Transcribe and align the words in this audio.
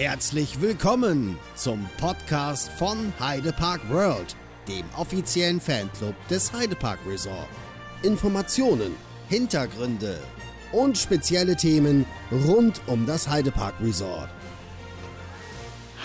Herzlich 0.00 0.62
willkommen 0.62 1.36
zum 1.56 1.86
Podcast 1.98 2.72
von 2.72 3.12
Heidepark 3.20 3.82
World, 3.90 4.34
dem 4.66 4.86
offiziellen 4.96 5.60
Fanclub 5.60 6.14
des 6.28 6.50
Heidepark 6.54 6.98
Resort. 7.06 7.50
Informationen, 8.02 8.94
Hintergründe 9.28 10.18
und 10.72 10.96
spezielle 10.96 11.54
Themen 11.54 12.06
rund 12.46 12.80
um 12.86 13.04
das 13.04 13.28
Heidepark 13.28 13.74
Resort. 13.82 14.30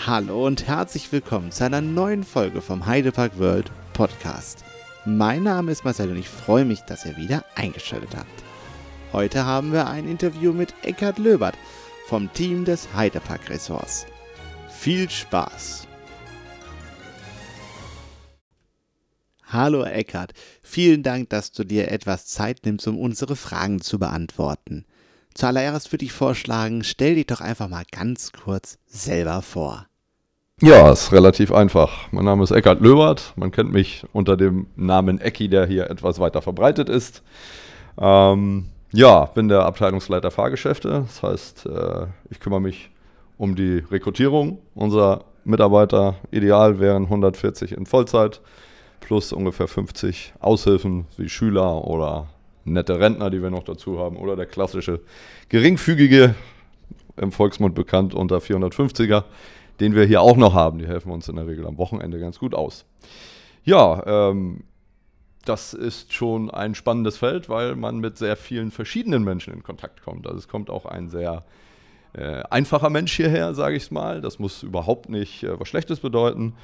Hallo 0.04 0.46
und 0.46 0.66
herzlich 0.66 1.10
willkommen 1.10 1.50
zu 1.50 1.64
einer 1.64 1.80
neuen 1.80 2.22
Folge 2.22 2.60
vom 2.60 2.84
Heidepark 2.84 3.38
World 3.38 3.70
Podcast. 3.94 4.62
Mein 5.06 5.42
Name 5.42 5.72
ist 5.72 5.86
Marcel 5.86 6.10
und 6.10 6.18
ich 6.18 6.28
freue 6.28 6.66
mich, 6.66 6.80
dass 6.80 7.06
ihr 7.06 7.16
wieder 7.16 7.46
eingeschaltet 7.54 8.14
habt. 8.14 8.44
Heute 9.14 9.46
haben 9.46 9.72
wir 9.72 9.86
ein 9.86 10.06
Interview 10.06 10.52
mit 10.52 10.74
Eckhard 10.82 11.16
Löbert 11.16 11.54
vom 12.06 12.32
Team 12.32 12.64
des 12.64 12.94
Heidepark 12.94 13.50
Resorts. 13.50 14.06
Viel 14.68 15.10
Spaß! 15.10 15.88
Hallo 19.48 19.82
Eckhard, 19.84 20.32
vielen 20.62 21.02
Dank, 21.02 21.30
dass 21.30 21.50
du 21.50 21.64
dir 21.64 21.90
etwas 21.90 22.26
Zeit 22.26 22.60
nimmst, 22.64 22.86
um 22.86 22.98
unsere 22.98 23.34
Fragen 23.34 23.80
zu 23.80 23.98
beantworten. 23.98 24.84
Zuallererst 25.34 25.92
würde 25.92 26.04
ich 26.04 26.12
vorschlagen, 26.12 26.84
stell 26.84 27.16
dich 27.16 27.26
doch 27.26 27.40
einfach 27.40 27.68
mal 27.68 27.84
ganz 27.90 28.32
kurz 28.32 28.78
selber 28.86 29.42
vor. 29.42 29.86
Ja, 30.60 30.90
ist 30.90 31.12
relativ 31.12 31.52
einfach. 31.52 32.10
Mein 32.12 32.24
Name 32.24 32.42
ist 32.44 32.50
Eckhard 32.50 32.80
Löbert. 32.80 33.34
Man 33.36 33.50
kennt 33.50 33.72
mich 33.72 34.04
unter 34.12 34.36
dem 34.36 34.68
Namen 34.76 35.20
Ecki, 35.20 35.48
der 35.48 35.66
hier 35.66 35.90
etwas 35.90 36.18
weiter 36.18 36.40
verbreitet 36.40 36.88
ist. 36.88 37.22
Ähm, 37.98 38.70
ja, 38.96 39.26
bin 39.26 39.48
der 39.48 39.66
Abteilungsleiter 39.66 40.30
Fahrgeschäfte. 40.30 41.04
Das 41.06 41.22
heißt, 41.22 41.66
äh, 41.66 42.06
ich 42.30 42.40
kümmere 42.40 42.62
mich 42.62 42.90
um 43.36 43.54
die 43.54 43.84
Rekrutierung 43.90 44.58
unserer 44.74 45.24
Mitarbeiter. 45.44 46.16
Ideal 46.30 46.80
wären 46.80 47.04
140 47.04 47.72
in 47.72 47.84
Vollzeit 47.84 48.40
plus 49.00 49.34
ungefähr 49.34 49.68
50 49.68 50.32
Aushilfen 50.40 51.04
wie 51.18 51.28
Schüler 51.28 51.84
oder 51.84 52.28
nette 52.64 52.98
Rentner, 52.98 53.28
die 53.28 53.42
wir 53.42 53.50
noch 53.50 53.64
dazu 53.64 53.98
haben, 53.98 54.16
oder 54.16 54.34
der 54.34 54.46
klassische 54.46 55.00
geringfügige, 55.50 56.34
im 57.18 57.32
Volksmund 57.32 57.74
bekannt 57.74 58.14
unter 58.14 58.38
450er, 58.38 59.24
den 59.78 59.94
wir 59.94 60.06
hier 60.06 60.22
auch 60.22 60.36
noch 60.36 60.54
haben. 60.54 60.78
Die 60.78 60.86
helfen 60.86 61.12
uns 61.12 61.28
in 61.28 61.36
der 61.36 61.46
Regel 61.46 61.66
am 61.66 61.76
Wochenende 61.76 62.18
ganz 62.18 62.38
gut 62.38 62.54
aus. 62.54 62.86
Ja, 63.62 64.30
ähm, 64.30 64.64
das 65.48 65.74
ist 65.74 66.12
schon 66.12 66.50
ein 66.50 66.74
spannendes 66.74 67.16
Feld, 67.16 67.48
weil 67.48 67.76
man 67.76 67.98
mit 67.98 68.18
sehr 68.18 68.36
vielen 68.36 68.70
verschiedenen 68.70 69.24
Menschen 69.24 69.52
in 69.52 69.62
Kontakt 69.62 70.02
kommt. 70.02 70.26
Also 70.26 70.38
es 70.38 70.48
kommt 70.48 70.70
auch 70.70 70.86
ein 70.86 71.08
sehr 71.08 71.44
äh, 72.12 72.42
einfacher 72.50 72.90
Mensch 72.90 73.12
hierher, 73.12 73.54
sage 73.54 73.76
ich 73.76 73.90
mal. 73.90 74.20
Das 74.20 74.38
muss 74.38 74.62
überhaupt 74.62 75.08
nicht 75.08 75.42
äh, 75.42 75.58
was 75.58 75.68
Schlechtes 75.68 76.00
bedeuten. 76.00 76.54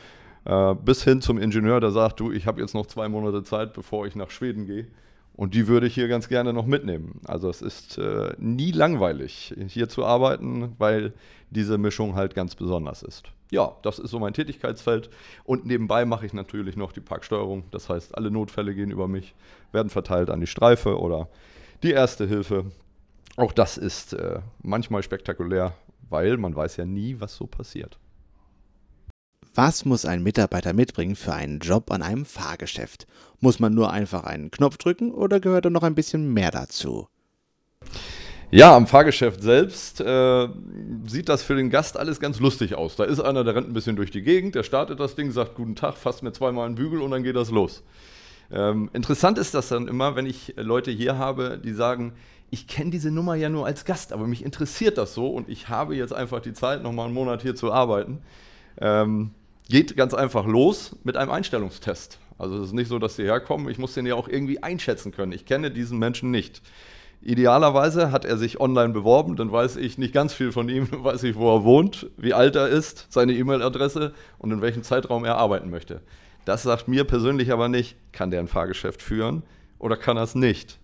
Äh, 0.44 0.74
bis 0.74 1.04
hin 1.04 1.20
zum 1.20 1.38
Ingenieur, 1.38 1.80
der 1.80 1.90
sagt, 1.90 2.20
du, 2.20 2.32
ich 2.32 2.46
habe 2.46 2.60
jetzt 2.60 2.74
noch 2.74 2.86
zwei 2.86 3.08
Monate 3.08 3.42
Zeit, 3.44 3.72
bevor 3.72 4.06
ich 4.06 4.16
nach 4.16 4.30
Schweden 4.30 4.66
gehe. 4.66 4.86
Und 5.34 5.54
die 5.54 5.66
würde 5.66 5.86
ich 5.86 5.94
hier 5.94 6.08
ganz 6.08 6.28
gerne 6.28 6.52
noch 6.52 6.66
mitnehmen. 6.66 7.20
Also 7.26 7.48
es 7.48 7.62
ist 7.62 7.98
äh, 7.98 8.34
nie 8.38 8.70
langweilig, 8.70 9.54
hier 9.66 9.88
zu 9.88 10.04
arbeiten, 10.04 10.74
weil 10.78 11.14
diese 11.50 11.78
Mischung 11.78 12.14
halt 12.14 12.34
ganz 12.34 12.54
besonders 12.54 13.02
ist. 13.02 13.32
Ja, 13.50 13.76
das 13.82 13.98
ist 13.98 14.10
so 14.10 14.18
mein 14.18 14.34
Tätigkeitsfeld. 14.34 15.10
Und 15.44 15.66
nebenbei 15.66 16.04
mache 16.04 16.26
ich 16.26 16.32
natürlich 16.32 16.76
noch 16.76 16.92
die 16.92 17.00
Parksteuerung. 17.00 17.64
Das 17.70 17.88
heißt, 17.88 18.16
alle 18.16 18.30
Notfälle 18.30 18.74
gehen 18.74 18.90
über 18.90 19.08
mich, 19.08 19.34
werden 19.72 19.90
verteilt 19.90 20.30
an 20.30 20.40
die 20.40 20.46
Streife 20.46 20.98
oder 20.98 21.28
die 21.82 21.92
Erste 21.92 22.26
Hilfe. 22.26 22.66
Auch 23.36 23.52
das 23.52 23.78
ist 23.78 24.12
äh, 24.12 24.40
manchmal 24.62 25.02
spektakulär, 25.02 25.74
weil 26.08 26.36
man 26.36 26.54
weiß 26.54 26.76
ja 26.76 26.84
nie, 26.84 27.16
was 27.18 27.34
so 27.34 27.46
passiert. 27.46 27.98
Was 29.54 29.84
muss 29.84 30.06
ein 30.06 30.22
Mitarbeiter 30.22 30.72
mitbringen 30.72 31.14
für 31.14 31.34
einen 31.34 31.58
Job 31.58 31.90
an 31.90 32.00
einem 32.00 32.24
Fahrgeschäft? 32.24 33.06
Muss 33.40 33.60
man 33.60 33.74
nur 33.74 33.92
einfach 33.92 34.24
einen 34.24 34.50
Knopf 34.50 34.78
drücken 34.78 35.12
oder 35.12 35.40
gehört 35.40 35.66
da 35.66 35.70
noch 35.70 35.82
ein 35.82 35.94
bisschen 35.94 36.32
mehr 36.32 36.50
dazu? 36.50 37.06
Ja, 38.50 38.74
am 38.74 38.86
Fahrgeschäft 38.86 39.42
selbst 39.42 40.00
äh, 40.00 40.48
sieht 41.06 41.28
das 41.28 41.42
für 41.42 41.54
den 41.54 41.68
Gast 41.68 41.98
alles 41.98 42.18
ganz 42.18 42.40
lustig 42.40 42.76
aus. 42.76 42.96
Da 42.96 43.04
ist 43.04 43.20
einer, 43.20 43.44
der 43.44 43.54
rennt 43.54 43.68
ein 43.68 43.74
bisschen 43.74 43.96
durch 43.96 44.10
die 44.10 44.22
Gegend, 44.22 44.54
der 44.54 44.62
startet 44.62 45.00
das 45.00 45.16
Ding, 45.16 45.30
sagt 45.30 45.54
Guten 45.54 45.76
Tag, 45.76 45.98
fasst 45.98 46.22
mir 46.22 46.32
zweimal 46.32 46.64
einen 46.64 46.74
Bügel 46.74 47.02
und 47.02 47.10
dann 47.10 47.22
geht 47.22 47.36
das 47.36 47.50
los. 47.50 47.82
Ähm, 48.50 48.88
interessant 48.94 49.36
ist 49.36 49.52
das 49.52 49.68
dann 49.68 49.86
immer, 49.86 50.16
wenn 50.16 50.24
ich 50.24 50.54
Leute 50.56 50.90
hier 50.90 51.18
habe, 51.18 51.60
die 51.62 51.72
sagen, 51.74 52.14
ich 52.48 52.66
kenne 52.66 52.90
diese 52.90 53.10
Nummer 53.10 53.34
ja 53.34 53.50
nur 53.50 53.66
als 53.66 53.84
Gast, 53.84 54.14
aber 54.14 54.26
mich 54.26 54.44
interessiert 54.44 54.96
das 54.96 55.12
so 55.12 55.28
und 55.28 55.50
ich 55.50 55.68
habe 55.68 55.94
jetzt 55.94 56.14
einfach 56.14 56.40
die 56.40 56.54
Zeit, 56.54 56.82
nochmal 56.82 57.06
einen 57.06 57.14
Monat 57.14 57.42
hier 57.42 57.54
zu 57.54 57.70
arbeiten. 57.70 58.20
Ähm, 58.80 59.32
geht 59.68 59.96
ganz 59.96 60.14
einfach 60.14 60.46
los 60.46 60.96
mit 61.04 61.16
einem 61.16 61.30
Einstellungstest. 61.30 62.18
Also 62.38 62.58
es 62.58 62.68
ist 62.68 62.72
nicht 62.72 62.88
so, 62.88 62.98
dass 62.98 63.16
sie 63.16 63.24
herkommen, 63.24 63.68
ich 63.68 63.78
muss 63.78 63.94
den 63.94 64.06
ja 64.06 64.14
auch 64.14 64.28
irgendwie 64.28 64.62
einschätzen 64.62 65.12
können. 65.12 65.32
Ich 65.32 65.46
kenne 65.46 65.70
diesen 65.70 65.98
Menschen 65.98 66.30
nicht. 66.30 66.62
Idealerweise 67.20 68.10
hat 68.10 68.24
er 68.24 68.36
sich 68.36 68.58
online 68.58 68.92
beworben, 68.92 69.36
dann 69.36 69.52
weiß 69.52 69.76
ich 69.76 69.96
nicht 69.96 70.12
ganz 70.12 70.34
viel 70.34 70.50
von 70.50 70.68
ihm, 70.68 70.88
weiß 71.04 71.22
ich, 71.22 71.36
wo 71.36 71.54
er 71.54 71.64
wohnt, 71.64 72.10
wie 72.16 72.34
alt 72.34 72.56
er 72.56 72.68
ist, 72.68 73.06
seine 73.10 73.32
E-Mail-Adresse 73.34 74.12
und 74.38 74.50
in 74.50 74.60
welchem 74.60 74.82
Zeitraum 74.82 75.24
er 75.24 75.36
arbeiten 75.36 75.70
möchte. 75.70 76.00
Das 76.44 76.64
sagt 76.64 76.88
mir 76.88 77.04
persönlich 77.04 77.52
aber 77.52 77.68
nicht, 77.68 77.96
kann 78.10 78.32
der 78.32 78.40
ein 78.40 78.48
Fahrgeschäft 78.48 79.02
führen 79.02 79.44
oder 79.78 79.96
kann 79.96 80.16
er 80.16 80.24
es 80.24 80.34
nicht. 80.34 80.78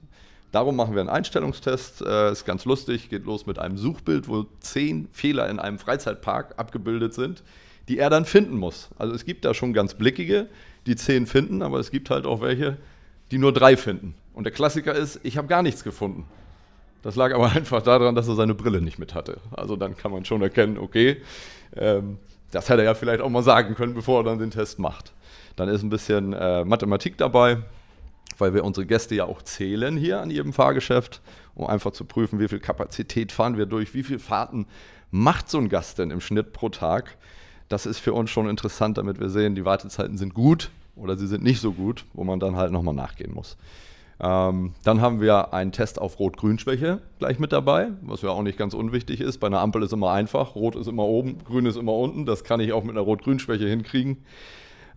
Darum 0.53 0.77
machen 0.77 0.95
wir 0.95 1.00
einen 1.00 1.10
Einstellungstest. 1.10 2.03
Äh, 2.03 2.33
ist 2.33 2.47
ganz 2.47 2.65
lustig, 2.65 3.10
geht 3.10 3.25
los 3.27 3.47
mit 3.47 3.59
einem 3.59 3.77
Suchbild, 3.77 4.28
wo 4.28 4.47
zehn 4.60 5.09
Fehler 5.10 5.50
in 5.50 5.59
einem 5.59 5.78
Freizeitpark 5.78 6.55
abgebildet 6.56 7.15
sind 7.15 7.43
die 7.88 7.99
er 7.99 8.10
dann 8.10 8.25
finden 8.25 8.56
muss. 8.56 8.91
Also 8.99 9.15
es 9.15 9.25
gibt 9.25 9.44
da 9.44 9.54
schon 9.54 9.72
ganz 9.72 9.94
blickige, 9.94 10.49
die 10.87 10.97
zehn 10.97 11.26
finden, 11.26 11.62
aber 11.62 11.78
es 11.78 11.91
gibt 11.91 12.10
halt 12.10 12.26
auch 12.26 12.41
welche, 12.41 12.76
die 13.31 13.38
nur 13.38 13.53
drei 13.53 13.76
finden. 13.76 14.15
Und 14.34 14.44
der 14.44 14.53
Klassiker 14.53 14.94
ist, 14.94 15.21
ich 15.22 15.37
habe 15.37 15.49
gar 15.49 15.62
nichts 15.62 15.84
gefunden. 15.84 16.25
Das 17.03 17.16
lag 17.16 17.34
aber 17.34 17.50
einfach 17.53 17.82
daran, 17.82 18.15
dass 18.15 18.28
er 18.28 18.34
seine 18.34 18.54
Brille 18.54 18.81
nicht 18.81 18.98
mit 18.98 19.15
hatte. 19.15 19.38
Also 19.50 19.77
dann 19.77 19.97
kann 19.97 20.12
man 20.12 20.25
schon 20.25 20.43
erkennen, 20.43 20.78
okay, 20.78 21.19
ähm, 21.77 22.19
das 22.50 22.69
hätte 22.69 22.82
er 22.82 22.87
ja 22.87 22.94
vielleicht 22.94 23.21
auch 23.21 23.28
mal 23.28 23.43
sagen 23.43 23.75
können, 23.75 23.94
bevor 23.94 24.21
er 24.21 24.25
dann 24.25 24.38
den 24.38 24.50
Test 24.50 24.78
macht. 24.78 25.12
Dann 25.56 25.69
ist 25.69 25.82
ein 25.82 25.91
bisschen 25.91 26.32
äh, 26.32 26.65
Mathematik 26.65 27.19
dabei, 27.19 27.59
weil 28.38 28.54
wir 28.54 28.65
unsere 28.65 28.87
Gäste 28.87 29.15
ja 29.15 29.25
auch 29.25 29.43
zählen 29.43 29.97
hier 29.97 30.21
an 30.21 30.31
jedem 30.31 30.53
Fahrgeschäft, 30.53 31.21
um 31.54 31.66
einfach 31.66 31.93
zu 31.93 32.04
prüfen, 32.04 32.38
wie 32.38 32.48
viel 32.48 32.60
Kapazität 32.60 33.32
fahren 33.32 33.59
wir 33.59 33.66
durch, 33.66 33.93
wie 33.93 34.03
viele 34.03 34.19
Fahrten 34.19 34.66
macht 35.10 35.50
so 35.50 35.59
ein 35.59 35.69
Gast 35.69 35.98
denn 35.98 36.10
im 36.10 36.21
Schnitt 36.21 36.53
pro 36.53 36.69
Tag. 36.69 37.16
Das 37.68 37.86
ist 37.86 37.98
für 37.98 38.12
uns 38.12 38.30
schon 38.30 38.48
interessant, 38.48 38.98
damit 38.98 39.20
wir 39.20 39.28
sehen, 39.28 39.54
die 39.54 39.64
Wartezeiten 39.64 40.16
sind 40.16 40.34
gut 40.34 40.70
oder 40.96 41.16
sie 41.16 41.26
sind 41.26 41.42
nicht 41.42 41.60
so 41.60 41.72
gut, 41.72 42.04
wo 42.14 42.24
man 42.24 42.40
dann 42.40 42.56
halt 42.56 42.72
nochmal 42.72 42.94
nachgehen 42.94 43.34
muss. 43.34 43.56
Ähm, 44.20 44.72
dann 44.82 45.00
haben 45.00 45.20
wir 45.20 45.54
einen 45.54 45.70
Test 45.70 46.00
auf 46.00 46.18
Rot-Grün-Schwäche 46.18 47.00
gleich 47.18 47.38
mit 47.38 47.52
dabei, 47.52 47.90
was 48.02 48.22
ja 48.22 48.30
auch 48.30 48.42
nicht 48.42 48.58
ganz 48.58 48.74
unwichtig 48.74 49.20
ist. 49.20 49.38
Bei 49.38 49.46
einer 49.46 49.60
Ampel 49.60 49.82
ist 49.82 49.92
immer 49.92 50.10
einfach, 50.10 50.56
Rot 50.56 50.74
ist 50.74 50.88
immer 50.88 51.04
oben, 51.04 51.38
Grün 51.44 51.66
ist 51.66 51.76
immer 51.76 51.92
unten. 51.94 52.26
Das 52.26 52.42
kann 52.42 52.58
ich 52.60 52.72
auch 52.72 52.82
mit 52.82 52.92
einer 52.92 53.02
Rot-Grün-Schwäche 53.02 53.68
hinkriegen. 53.68 54.18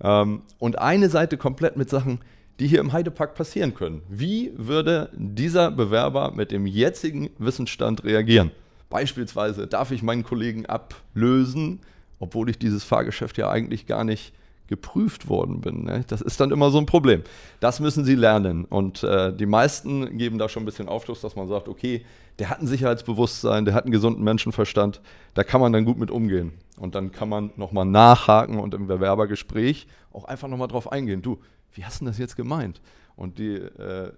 Ähm, 0.03 0.41
und 0.57 0.79
eine 0.79 1.09
Seite 1.09 1.37
komplett 1.37 1.77
mit 1.77 1.89
Sachen, 1.89 2.19
die 2.59 2.67
hier 2.67 2.79
im 2.79 2.93
Heidepark 2.93 3.35
passieren 3.35 3.75
können. 3.75 4.01
Wie 4.09 4.51
würde 4.55 5.09
dieser 5.13 5.71
Bewerber 5.71 6.31
mit 6.31 6.51
dem 6.51 6.65
jetzigen 6.65 7.29
Wissensstand 7.37 8.03
reagieren? 8.03 8.51
Beispielsweise 8.89 9.67
darf 9.67 9.91
ich 9.91 10.03
meinen 10.03 10.23
Kollegen 10.23 10.65
ablösen, 10.65 11.79
obwohl 12.21 12.49
ich 12.49 12.59
dieses 12.59 12.83
Fahrgeschäft 12.83 13.37
ja 13.37 13.49
eigentlich 13.49 13.87
gar 13.87 14.03
nicht 14.03 14.33
geprüft 14.67 15.27
worden 15.27 15.59
bin. 15.59 15.83
Ne? 15.83 16.05
Das 16.07 16.21
ist 16.21 16.39
dann 16.39 16.51
immer 16.51 16.69
so 16.69 16.77
ein 16.77 16.85
Problem. 16.85 17.23
Das 17.59 17.81
müssen 17.81 18.05
sie 18.05 18.15
lernen. 18.15 18.63
Und 18.63 19.03
äh, 19.03 19.35
die 19.35 19.47
meisten 19.47 20.17
geben 20.17 20.37
da 20.37 20.47
schon 20.47 20.63
ein 20.63 20.65
bisschen 20.65 20.87
Aufschluss, 20.87 21.19
dass 21.19 21.35
man 21.35 21.49
sagt, 21.49 21.67
okay, 21.67 22.05
der 22.39 22.49
hat 22.49 22.61
ein 22.61 22.67
Sicherheitsbewusstsein, 22.67 23.65
der 23.65 23.73
hat 23.73 23.83
einen 23.83 23.91
gesunden 23.91 24.23
Menschenverstand, 24.23 25.01
da 25.33 25.43
kann 25.43 25.59
man 25.59 25.73
dann 25.73 25.83
gut 25.83 25.97
mit 25.97 26.09
umgehen. 26.09 26.53
Und 26.77 26.95
dann 26.95 27.11
kann 27.11 27.27
man 27.27 27.51
nochmal 27.57 27.85
nachhaken 27.85 28.59
und 28.59 28.73
im 28.73 28.87
Bewerbergespräch 28.87 29.87
auch 30.13 30.23
einfach 30.25 30.47
nochmal 30.47 30.69
drauf 30.69 30.91
eingehen. 30.91 31.21
Du, 31.21 31.39
wie 31.73 31.83
hast 31.83 32.01
du 32.01 32.05
das 32.05 32.17
jetzt 32.17 32.37
gemeint? 32.37 32.81
Und 33.15 33.39
die 33.39 33.55
äh, 33.55 34.11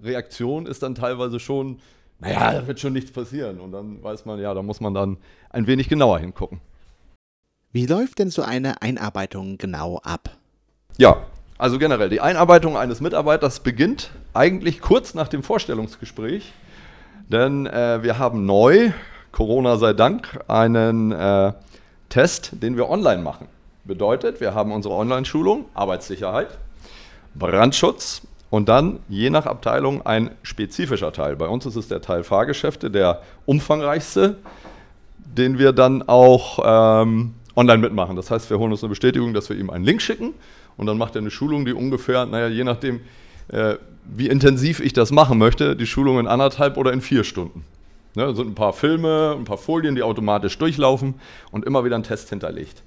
Reaktion 0.00 0.66
ist 0.66 0.82
dann 0.82 0.94
teilweise 0.94 1.40
schon, 1.40 1.80
naja, 2.20 2.52
da 2.52 2.66
wird 2.66 2.80
schon 2.80 2.92
nichts 2.92 3.10
passieren. 3.10 3.60
Und 3.60 3.72
dann 3.72 4.02
weiß 4.02 4.24
man, 4.24 4.40
ja, 4.40 4.54
da 4.54 4.62
muss 4.62 4.80
man 4.80 4.94
dann 4.94 5.18
ein 5.50 5.66
wenig 5.66 5.88
genauer 5.88 6.20
hingucken. 6.20 6.60
Wie 7.72 7.86
läuft 7.86 8.18
denn 8.18 8.30
so 8.30 8.42
eine 8.42 8.82
Einarbeitung 8.82 9.56
genau 9.56 10.00
ab? 10.02 10.30
Ja, 10.96 11.18
also 11.56 11.78
generell, 11.78 12.08
die 12.08 12.20
Einarbeitung 12.20 12.76
eines 12.76 13.00
Mitarbeiters 13.00 13.60
beginnt 13.60 14.10
eigentlich 14.34 14.80
kurz 14.80 15.14
nach 15.14 15.28
dem 15.28 15.44
Vorstellungsgespräch, 15.44 16.52
denn 17.28 17.66
äh, 17.66 18.02
wir 18.02 18.18
haben 18.18 18.44
neu, 18.44 18.90
Corona 19.30 19.76
sei 19.76 19.92
Dank, 19.92 20.40
einen 20.48 21.12
äh, 21.12 21.52
Test, 22.08 22.60
den 22.60 22.76
wir 22.76 22.90
online 22.90 23.22
machen. 23.22 23.46
Bedeutet, 23.84 24.40
wir 24.40 24.52
haben 24.52 24.72
unsere 24.72 24.94
Online-Schulung, 24.96 25.66
Arbeitssicherheit, 25.72 26.48
Brandschutz 27.36 28.22
und 28.50 28.68
dann 28.68 28.98
je 29.08 29.30
nach 29.30 29.46
Abteilung 29.46 30.04
ein 30.04 30.32
spezifischer 30.42 31.12
Teil. 31.12 31.36
Bei 31.36 31.46
uns 31.46 31.66
ist 31.66 31.76
es 31.76 31.86
der 31.86 32.02
Teil 32.02 32.24
Fahrgeschäfte, 32.24 32.90
der 32.90 33.22
umfangreichste 33.46 34.38
den 35.36 35.58
wir 35.58 35.72
dann 35.72 36.02
auch 36.06 36.58
ähm, 36.64 37.34
online 37.60 37.78
mitmachen. 37.78 38.16
Das 38.16 38.30
heißt, 38.30 38.48
wir 38.48 38.58
holen 38.58 38.72
uns 38.72 38.82
eine 38.82 38.88
Bestätigung, 38.88 39.34
dass 39.34 39.50
wir 39.50 39.56
ihm 39.56 39.70
einen 39.70 39.84
Link 39.84 40.00
schicken 40.00 40.32
und 40.76 40.86
dann 40.86 40.96
macht 40.96 41.14
er 41.14 41.20
eine 41.20 41.30
Schulung, 41.30 41.66
die 41.66 41.72
ungefähr, 41.72 42.24
naja, 42.24 42.48
je 42.48 42.64
nachdem, 42.64 43.00
äh, 43.48 43.76
wie 44.04 44.28
intensiv 44.28 44.80
ich 44.80 44.94
das 44.94 45.10
machen 45.10 45.38
möchte, 45.38 45.76
die 45.76 45.86
Schulung 45.86 46.18
in 46.18 46.26
anderthalb 46.26 46.76
oder 46.78 46.92
in 46.92 47.02
vier 47.02 47.22
Stunden. 47.22 47.64
Ne, 48.16 48.24
da 48.24 48.34
sind 48.34 48.48
ein 48.48 48.54
paar 48.54 48.72
Filme, 48.72 49.36
ein 49.38 49.44
paar 49.44 49.58
Folien, 49.58 49.94
die 49.94 50.02
automatisch 50.02 50.58
durchlaufen 50.58 51.14
und 51.52 51.64
immer 51.64 51.84
wieder 51.84 51.96
ein 51.96 52.02
Test 52.02 52.30
hinterlegt. 52.30 52.82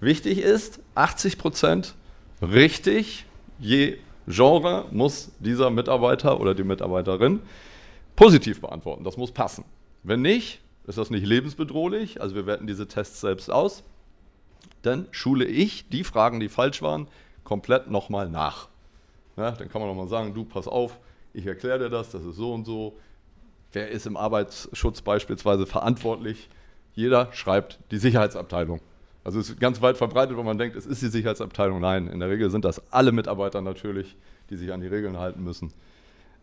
Wichtig 0.00 0.38
ist, 0.38 0.80
80 0.94 1.38
Prozent 1.38 1.94
richtig, 2.40 3.24
je 3.58 3.96
Genre 4.28 4.84
muss 4.90 5.32
dieser 5.40 5.70
Mitarbeiter 5.70 6.38
oder 6.38 6.54
die 6.54 6.62
Mitarbeiterin 6.62 7.40
positiv 8.14 8.60
beantworten. 8.60 9.02
Das 9.04 9.16
muss 9.16 9.32
passen. 9.32 9.64
Wenn 10.02 10.22
nicht, 10.22 10.60
ist 10.86 10.98
das 10.98 11.10
nicht 11.10 11.26
lebensbedrohlich. 11.26 12.20
Also 12.20 12.34
wir 12.34 12.46
werten 12.46 12.66
diese 12.66 12.86
Tests 12.86 13.20
selbst 13.20 13.50
aus. 13.50 13.82
Dann 14.82 15.06
schule 15.10 15.44
ich 15.44 15.88
die 15.88 16.04
Fragen, 16.04 16.40
die 16.40 16.48
falsch 16.48 16.82
waren, 16.82 17.08
komplett 17.44 17.90
nochmal 17.90 18.28
nach. 18.28 18.68
Ja, 19.36 19.52
dann 19.52 19.68
kann 19.68 19.80
man 19.80 19.88
nochmal 19.88 20.08
sagen, 20.08 20.34
du 20.34 20.44
pass 20.44 20.66
auf, 20.66 20.98
ich 21.32 21.46
erkläre 21.46 21.78
dir 21.78 21.90
das, 21.90 22.10
das 22.10 22.24
ist 22.24 22.36
so 22.36 22.52
und 22.52 22.64
so. 22.64 22.96
Wer 23.72 23.90
ist 23.90 24.06
im 24.06 24.16
Arbeitsschutz 24.16 25.02
beispielsweise 25.02 25.66
verantwortlich? 25.66 26.48
Jeder 26.94 27.32
schreibt 27.32 27.78
die 27.90 27.98
Sicherheitsabteilung. 27.98 28.80
Also 29.24 29.38
es 29.40 29.50
ist 29.50 29.60
ganz 29.60 29.82
weit 29.82 29.96
verbreitet, 29.96 30.36
wenn 30.36 30.44
man 30.44 30.58
denkt, 30.58 30.74
es 30.74 30.86
ist 30.86 31.02
die 31.02 31.08
Sicherheitsabteilung. 31.08 31.80
Nein, 31.80 32.08
in 32.08 32.18
der 32.18 32.30
Regel 32.30 32.50
sind 32.50 32.64
das 32.64 32.82
alle 32.90 33.12
Mitarbeiter 33.12 33.60
natürlich, 33.60 34.16
die 34.50 34.56
sich 34.56 34.72
an 34.72 34.80
die 34.80 34.86
Regeln 34.86 35.18
halten 35.18 35.44
müssen. 35.44 35.72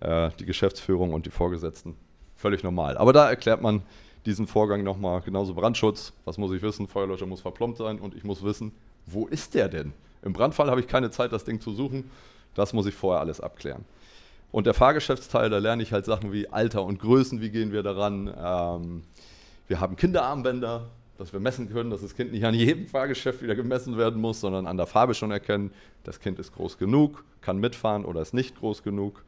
Äh, 0.01 0.29
die 0.39 0.45
Geschäftsführung 0.45 1.13
und 1.13 1.25
die 1.25 1.31
Vorgesetzten. 1.31 1.95
Völlig 2.35 2.63
normal. 2.63 2.97
Aber 2.97 3.11
da 3.11 3.27
erklärt 3.29 3.61
man 3.61 3.81
diesen 4.25 4.47
Vorgang 4.47 4.83
nochmal. 4.83 5.21
Genauso 5.21 5.53
Brandschutz. 5.53 6.13
Was 6.25 6.37
muss 6.37 6.51
ich 6.53 6.61
wissen? 6.61 6.87
Feuerlöscher 6.87 7.25
muss 7.25 7.41
verplombt 7.41 7.77
sein 7.77 7.99
und 7.99 8.15
ich 8.15 8.23
muss 8.23 8.43
wissen, 8.43 8.71
wo 9.05 9.27
ist 9.27 9.53
der 9.53 9.69
denn? 9.69 9.93
Im 10.23 10.33
Brandfall 10.33 10.69
habe 10.69 10.81
ich 10.81 10.87
keine 10.87 11.11
Zeit, 11.11 11.31
das 11.31 11.43
Ding 11.43 11.61
zu 11.61 11.71
suchen. 11.71 12.09
Das 12.55 12.73
muss 12.73 12.87
ich 12.87 12.95
vorher 12.95 13.21
alles 13.21 13.39
abklären. 13.39 13.85
Und 14.51 14.65
der 14.65 14.73
Fahrgeschäftsteil, 14.73 15.49
da 15.49 15.57
lerne 15.57 15.83
ich 15.83 15.91
halt 15.91 16.05
Sachen 16.05 16.31
wie 16.31 16.47
Alter 16.47 16.83
und 16.83 16.99
Größen, 16.99 17.41
wie 17.41 17.49
gehen 17.49 17.71
wir 17.71 17.83
daran. 17.83 18.33
Ähm, 18.37 19.03
wir 19.67 19.79
haben 19.79 19.97
Kinderarmbänder, 19.97 20.87
dass 21.17 21.33
wir 21.33 21.39
messen 21.39 21.69
können, 21.69 21.89
dass 21.89 22.01
das 22.01 22.15
Kind 22.15 22.31
nicht 22.31 22.45
an 22.45 22.53
jedem 22.53 22.87
Fahrgeschäft 22.87 23.41
wieder 23.41 23.55
gemessen 23.55 23.97
werden 23.97 24.19
muss, 24.19 24.39
sondern 24.39 24.67
an 24.67 24.77
der 24.77 24.85
Farbe 24.85 25.13
schon 25.13 25.31
erkennen, 25.31 25.71
das 26.03 26.19
Kind 26.19 26.39
ist 26.39 26.53
groß 26.53 26.77
genug, 26.77 27.23
kann 27.41 27.57
mitfahren 27.57 28.05
oder 28.05 28.21
ist 28.21 28.33
nicht 28.33 28.57
groß 28.57 28.83
genug. 28.83 29.23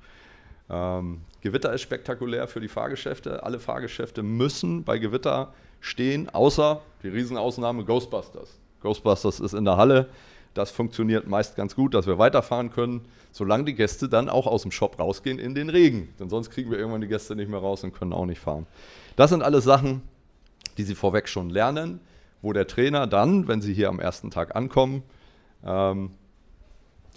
Ähm, 0.69 1.21
Gewitter 1.41 1.73
ist 1.73 1.81
spektakulär 1.81 2.47
für 2.47 2.59
die 2.59 2.67
Fahrgeschäfte. 2.67 3.43
Alle 3.43 3.59
Fahrgeschäfte 3.59 4.23
müssen 4.23 4.83
bei 4.83 4.97
Gewitter 4.97 5.53
stehen, 5.79 6.29
außer 6.29 6.81
die 7.03 7.09
Riesenausnahme 7.09 7.85
Ghostbusters. 7.85 8.59
Ghostbusters 8.81 9.39
ist 9.39 9.53
in 9.53 9.65
der 9.65 9.77
Halle. 9.77 10.09
Das 10.53 10.71
funktioniert 10.71 11.27
meist 11.27 11.55
ganz 11.55 11.75
gut, 11.75 11.93
dass 11.93 12.07
wir 12.07 12.17
weiterfahren 12.17 12.71
können, 12.71 13.05
solange 13.31 13.65
die 13.65 13.75
Gäste 13.75 14.09
dann 14.09 14.27
auch 14.27 14.47
aus 14.47 14.63
dem 14.63 14.71
Shop 14.71 14.97
rausgehen 14.99 15.37
in 15.37 15.53
den 15.53 15.69
Regen. 15.69 16.09
Denn 16.19 16.29
sonst 16.29 16.49
kriegen 16.49 16.71
wir 16.71 16.79
irgendwann 16.79 17.01
die 17.01 17.07
Gäste 17.07 17.35
nicht 17.35 17.49
mehr 17.49 17.59
raus 17.59 17.83
und 17.83 17.93
können 17.93 18.11
auch 18.11 18.25
nicht 18.25 18.39
fahren. 18.39 18.65
Das 19.15 19.29
sind 19.29 19.43
alles 19.43 19.63
Sachen, 19.63 20.01
die 20.77 20.83
Sie 20.83 20.95
vorweg 20.95 21.29
schon 21.29 21.49
lernen, 21.49 21.99
wo 22.41 22.53
der 22.53 22.67
Trainer 22.67 23.05
dann, 23.07 23.47
wenn 23.47 23.61
Sie 23.61 23.73
hier 23.73 23.89
am 23.89 23.99
ersten 23.99 24.31
Tag 24.31 24.55
ankommen, 24.55 25.03
ähm, 25.63 26.11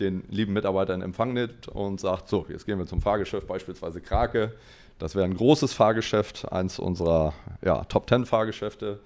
den 0.00 0.24
lieben 0.28 0.52
Mitarbeiter 0.52 0.94
in 0.94 1.02
Empfang 1.02 1.32
nimmt 1.32 1.68
und 1.68 2.00
sagt, 2.00 2.28
so, 2.28 2.46
jetzt 2.48 2.66
gehen 2.66 2.78
wir 2.78 2.86
zum 2.86 3.00
Fahrgeschäft, 3.00 3.46
beispielsweise 3.46 4.00
Krake. 4.00 4.52
Das 4.98 5.14
wäre 5.14 5.24
ein 5.24 5.34
großes 5.34 5.72
Fahrgeschäft, 5.72 6.50
eins 6.52 6.78
unserer 6.78 7.32
ja, 7.64 7.84
Top-10-Fahrgeschäfte, 7.84 9.00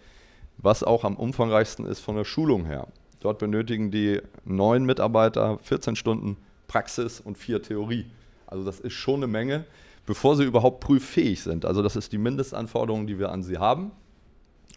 was 0.59 0.83
auch 0.83 1.05
am 1.05 1.17
umfangreichsten 1.17 1.87
ist 1.87 2.01
von 2.01 2.17
der 2.17 2.25
Schulung 2.25 2.65
her. 2.65 2.89
Dort 3.21 3.39
benötigen 3.39 3.91
die 3.91 4.21
neun 4.45 4.85
Mitarbeiter 4.85 5.59
14 5.63 5.97
Stunden 5.97 6.37
Praxis 6.67 7.21
und 7.21 7.39
vier 7.39 7.63
Theorie. 7.63 8.07
Also 8.47 8.65
das 8.65 8.81
ist 8.81 8.93
schon 8.93 9.17
eine 9.17 9.27
Menge, 9.27 9.65
bevor 10.07 10.37
sie 10.37 10.45
überhaupt 10.45 10.81
prüffähig 10.81 11.43
sind. 11.43 11.65
Also 11.65 11.83
das 11.83 11.97
ist 11.97 12.13
die 12.13 12.19
Mindestanforderung, 12.19 13.07
die 13.07 13.19
wir 13.19 13.31
an 13.31 13.43
sie 13.43 13.59
haben. 13.59 13.93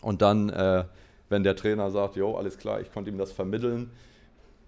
Und 0.02 0.22
dann, 0.22 0.50
äh, 0.50 0.86
wenn 1.30 1.44
der 1.44 1.56
Trainer 1.56 1.92
sagt, 1.92 2.16
jo, 2.16 2.36
alles 2.36 2.58
klar, 2.58 2.80
ich 2.80 2.92
konnte 2.92 3.10
ihm 3.10 3.18
das 3.18 3.32
vermitteln, 3.32 3.92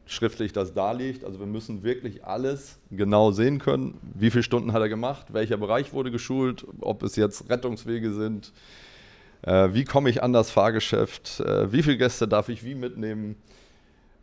schriftlich 0.09 0.53
das 0.53 0.73
da 0.73 0.91
liegt. 0.91 1.23
Also 1.23 1.39
wir 1.39 1.45
müssen 1.45 1.83
wirklich 1.83 2.25
alles 2.25 2.79
genau 2.91 3.31
sehen 3.31 3.59
können. 3.59 3.97
Wie 4.15 4.31
viele 4.31 4.43
Stunden 4.43 4.73
hat 4.73 4.81
er 4.81 4.89
gemacht? 4.89 5.27
Welcher 5.33 5.57
Bereich 5.57 5.93
wurde 5.93 6.11
geschult? 6.11 6.65
Ob 6.81 7.03
es 7.03 7.15
jetzt 7.15 7.49
Rettungswege 7.49 8.11
sind? 8.13 8.51
Äh, 9.43 9.73
wie 9.73 9.85
komme 9.85 10.09
ich 10.09 10.21
an 10.23 10.33
das 10.33 10.51
Fahrgeschäft? 10.51 11.39
Äh, 11.39 11.71
wie 11.71 11.83
viele 11.83 11.97
Gäste 11.97 12.27
darf 12.27 12.49
ich 12.49 12.63
wie 12.65 12.75
mitnehmen? 12.75 13.35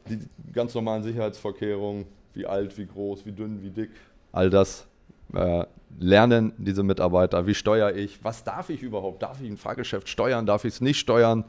Die 0.08 0.18
ganz 0.52 0.74
normalen 0.74 1.02
Sicherheitsvorkehrungen. 1.02 2.06
Wie 2.34 2.46
alt, 2.46 2.76
wie 2.76 2.86
groß, 2.86 3.24
wie 3.24 3.32
dünn, 3.32 3.62
wie 3.62 3.70
dick. 3.70 3.90
All 4.32 4.50
das 4.50 4.86
äh, 5.32 5.64
lernen 5.98 6.52
diese 6.58 6.82
Mitarbeiter. 6.82 7.46
Wie 7.46 7.54
steuere 7.54 7.94
ich? 7.94 8.22
Was 8.22 8.44
darf 8.44 8.68
ich 8.68 8.82
überhaupt? 8.82 9.22
Darf 9.22 9.40
ich 9.40 9.48
ein 9.48 9.56
Fahrgeschäft 9.56 10.08
steuern? 10.08 10.44
Darf 10.44 10.64
ich 10.64 10.74
es 10.74 10.80
nicht 10.80 10.98
steuern? 10.98 11.44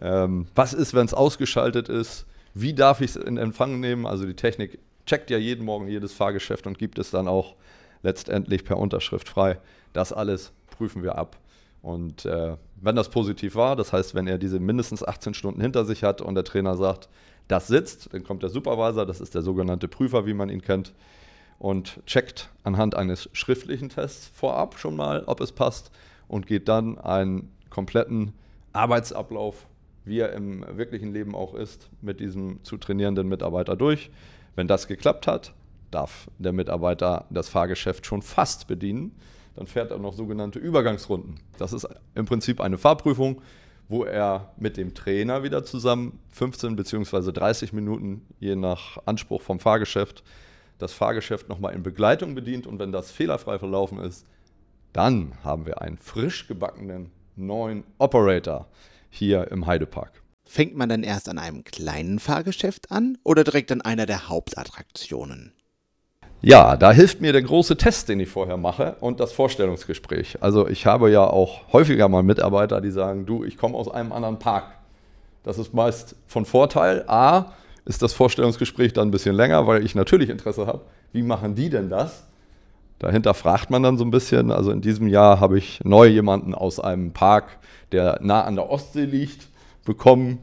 Ähm, 0.00 0.46
was 0.54 0.74
ist, 0.74 0.94
wenn 0.94 1.06
es 1.06 1.14
ausgeschaltet 1.14 1.88
ist? 1.88 2.26
Wie 2.58 2.72
darf 2.72 3.02
ich 3.02 3.10
es 3.10 3.16
in 3.16 3.36
Empfang 3.36 3.80
nehmen? 3.80 4.06
Also 4.06 4.24
die 4.24 4.32
Technik 4.32 4.78
checkt 5.04 5.28
ja 5.28 5.36
jeden 5.36 5.62
Morgen 5.62 5.88
jedes 5.88 6.14
Fahrgeschäft 6.14 6.66
und 6.66 6.78
gibt 6.78 6.98
es 6.98 7.10
dann 7.10 7.28
auch 7.28 7.54
letztendlich 8.02 8.64
per 8.64 8.78
Unterschrift 8.78 9.28
frei. 9.28 9.58
Das 9.92 10.10
alles 10.10 10.52
prüfen 10.70 11.02
wir 11.02 11.18
ab. 11.18 11.36
Und 11.82 12.24
äh, 12.24 12.56
wenn 12.76 12.96
das 12.96 13.10
positiv 13.10 13.56
war, 13.56 13.76
das 13.76 13.92
heißt, 13.92 14.14
wenn 14.14 14.26
er 14.26 14.38
diese 14.38 14.58
mindestens 14.58 15.06
18 15.06 15.34
Stunden 15.34 15.60
hinter 15.60 15.84
sich 15.84 16.02
hat 16.02 16.22
und 16.22 16.34
der 16.34 16.44
Trainer 16.44 16.76
sagt, 16.76 17.10
das 17.46 17.66
sitzt, 17.66 18.14
dann 18.14 18.24
kommt 18.24 18.42
der 18.42 18.48
Supervisor, 18.48 19.04
das 19.04 19.20
ist 19.20 19.34
der 19.34 19.42
sogenannte 19.42 19.86
Prüfer, 19.86 20.24
wie 20.24 20.32
man 20.32 20.48
ihn 20.48 20.62
kennt, 20.62 20.94
und 21.58 22.00
checkt 22.06 22.48
anhand 22.64 22.94
eines 22.94 23.28
schriftlichen 23.34 23.90
Tests 23.90 24.30
vorab 24.32 24.78
schon 24.78 24.96
mal, 24.96 25.24
ob 25.26 25.42
es 25.42 25.52
passt 25.52 25.90
und 26.26 26.46
geht 26.46 26.68
dann 26.68 26.96
einen 26.96 27.52
kompletten 27.68 28.32
Arbeitsablauf 28.72 29.66
wie 30.06 30.20
er 30.20 30.32
im 30.32 30.64
wirklichen 30.78 31.12
Leben 31.12 31.34
auch 31.34 31.54
ist, 31.54 31.90
mit 32.00 32.20
diesem 32.20 32.62
zu 32.62 32.78
trainierenden 32.78 33.28
Mitarbeiter 33.28 33.76
durch. 33.76 34.10
Wenn 34.54 34.68
das 34.68 34.86
geklappt 34.86 35.26
hat, 35.26 35.52
darf 35.90 36.30
der 36.38 36.52
Mitarbeiter 36.52 37.26
das 37.28 37.48
Fahrgeschäft 37.48 38.06
schon 38.06 38.22
fast 38.22 38.68
bedienen. 38.68 39.16
Dann 39.56 39.66
fährt 39.66 39.90
er 39.90 39.98
noch 39.98 40.14
sogenannte 40.14 40.58
Übergangsrunden. 40.58 41.40
Das 41.58 41.72
ist 41.72 41.88
im 42.14 42.24
Prinzip 42.24 42.60
eine 42.60 42.78
Fahrprüfung, 42.78 43.42
wo 43.88 44.04
er 44.04 44.52
mit 44.56 44.76
dem 44.76 44.94
Trainer 44.94 45.42
wieder 45.42 45.64
zusammen 45.64 46.20
15 46.30 46.76
bzw. 46.76 47.32
30 47.32 47.72
Minuten, 47.72 48.26
je 48.38 48.54
nach 48.54 48.98
Anspruch 49.06 49.42
vom 49.42 49.58
Fahrgeschäft, 49.58 50.22
das 50.78 50.92
Fahrgeschäft 50.92 51.48
nochmal 51.48 51.74
in 51.74 51.82
Begleitung 51.82 52.34
bedient. 52.34 52.66
Und 52.66 52.78
wenn 52.78 52.92
das 52.92 53.10
fehlerfrei 53.10 53.58
verlaufen 53.58 53.98
ist, 53.98 54.24
dann 54.92 55.32
haben 55.42 55.66
wir 55.66 55.82
einen 55.82 55.98
frisch 55.98 56.46
gebackenen 56.46 57.10
neuen 57.34 57.82
Operator 57.98 58.68
hier 59.10 59.50
im 59.50 59.66
Heidepark. 59.66 60.22
Fängt 60.44 60.76
man 60.76 60.88
dann 60.88 61.02
erst 61.02 61.28
an 61.28 61.38
einem 61.38 61.64
kleinen 61.64 62.18
Fahrgeschäft 62.18 62.92
an 62.92 63.18
oder 63.24 63.44
direkt 63.44 63.72
an 63.72 63.82
einer 63.82 64.06
der 64.06 64.28
Hauptattraktionen? 64.28 65.52
Ja, 66.42 66.76
da 66.76 66.92
hilft 66.92 67.20
mir 67.20 67.32
der 67.32 67.42
große 67.42 67.76
Test, 67.76 68.08
den 68.08 68.20
ich 68.20 68.28
vorher 68.28 68.56
mache 68.56 68.96
und 69.00 69.20
das 69.20 69.32
Vorstellungsgespräch. 69.32 70.38
Also 70.40 70.68
ich 70.68 70.86
habe 70.86 71.10
ja 71.10 71.24
auch 71.24 71.72
häufiger 71.72 72.08
mal 72.08 72.22
Mitarbeiter, 72.22 72.80
die 72.80 72.90
sagen, 72.90 73.26
du, 73.26 73.42
ich 73.42 73.56
komme 73.56 73.76
aus 73.76 73.90
einem 73.90 74.12
anderen 74.12 74.38
Park. 74.38 74.64
Das 75.42 75.58
ist 75.58 75.74
meist 75.74 76.14
von 76.26 76.44
Vorteil. 76.44 77.04
A, 77.08 77.52
ist 77.84 78.02
das 78.02 78.12
Vorstellungsgespräch 78.12 78.92
dann 78.92 79.08
ein 79.08 79.12
bisschen 79.12 79.34
länger, 79.34 79.66
weil 79.66 79.84
ich 79.84 79.94
natürlich 79.94 80.28
Interesse 80.28 80.66
habe, 80.66 80.82
wie 81.12 81.22
machen 81.22 81.54
die 81.54 81.70
denn 81.70 81.88
das? 81.88 82.24
Dahinter 82.98 83.34
fragt 83.34 83.70
man 83.70 83.82
dann 83.82 83.98
so 83.98 84.04
ein 84.04 84.10
bisschen. 84.10 84.50
Also 84.50 84.70
in 84.70 84.80
diesem 84.80 85.08
Jahr 85.08 85.40
habe 85.40 85.58
ich 85.58 85.80
neu 85.84 86.06
jemanden 86.06 86.54
aus 86.54 86.80
einem 86.80 87.12
Park, 87.12 87.58
der 87.92 88.18
nah 88.22 88.44
an 88.44 88.56
der 88.56 88.70
Ostsee 88.70 89.04
liegt, 89.04 89.48
bekommen. 89.84 90.38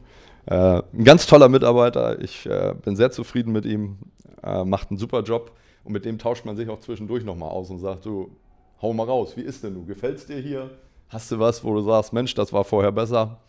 Äh, 0.45 0.81
ein 0.93 1.03
ganz 1.03 1.25
toller 1.25 1.49
Mitarbeiter. 1.49 2.21
Ich 2.21 2.45
äh, 2.45 2.75
bin 2.83 2.95
sehr 2.95 3.11
zufrieden 3.11 3.51
mit 3.51 3.65
ihm. 3.65 3.97
Äh, 4.43 4.65
macht 4.65 4.91
einen 4.91 4.99
super 4.99 5.21
Job. 5.23 5.51
Und 5.83 5.93
mit 5.93 6.05
dem 6.05 6.17
tauscht 6.17 6.45
man 6.45 6.55
sich 6.55 6.69
auch 6.69 6.79
zwischendurch 6.79 7.23
nochmal 7.23 7.49
aus 7.49 7.69
und 7.69 7.79
sagt, 7.79 8.05
du, 8.05 8.35
hau 8.81 8.93
mal 8.93 9.05
raus, 9.05 9.35
wie 9.35 9.41
ist 9.41 9.63
denn 9.63 9.73
du? 9.73 9.85
Gefällt 9.85 10.17
es 10.17 10.25
dir 10.27 10.37
hier? 10.37 10.69
Hast 11.09 11.31
du 11.31 11.39
was, 11.39 11.63
wo 11.63 11.73
du 11.73 11.81
sagst, 11.81 12.13
Mensch, 12.13 12.33
das 12.35 12.53
war 12.53 12.63
vorher 12.63 12.91
besser? 12.91 13.39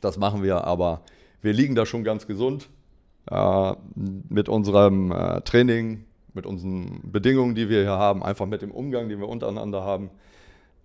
Das 0.00 0.18
machen 0.18 0.42
wir, 0.42 0.64
aber 0.64 1.02
wir 1.40 1.52
liegen 1.52 1.74
da 1.74 1.86
schon 1.86 2.04
ganz 2.04 2.26
gesund. 2.26 2.68
Äh, 3.30 3.74
mit 3.94 4.48
unserem 4.48 5.12
äh, 5.12 5.40
Training, 5.42 6.04
mit 6.34 6.46
unseren 6.46 7.00
Bedingungen, 7.04 7.54
die 7.54 7.68
wir 7.68 7.80
hier 7.82 7.90
haben, 7.90 8.22
einfach 8.22 8.46
mit 8.46 8.62
dem 8.62 8.70
Umgang, 8.70 9.08
den 9.08 9.20
wir 9.20 9.28
untereinander 9.28 9.82
haben. 9.82 10.10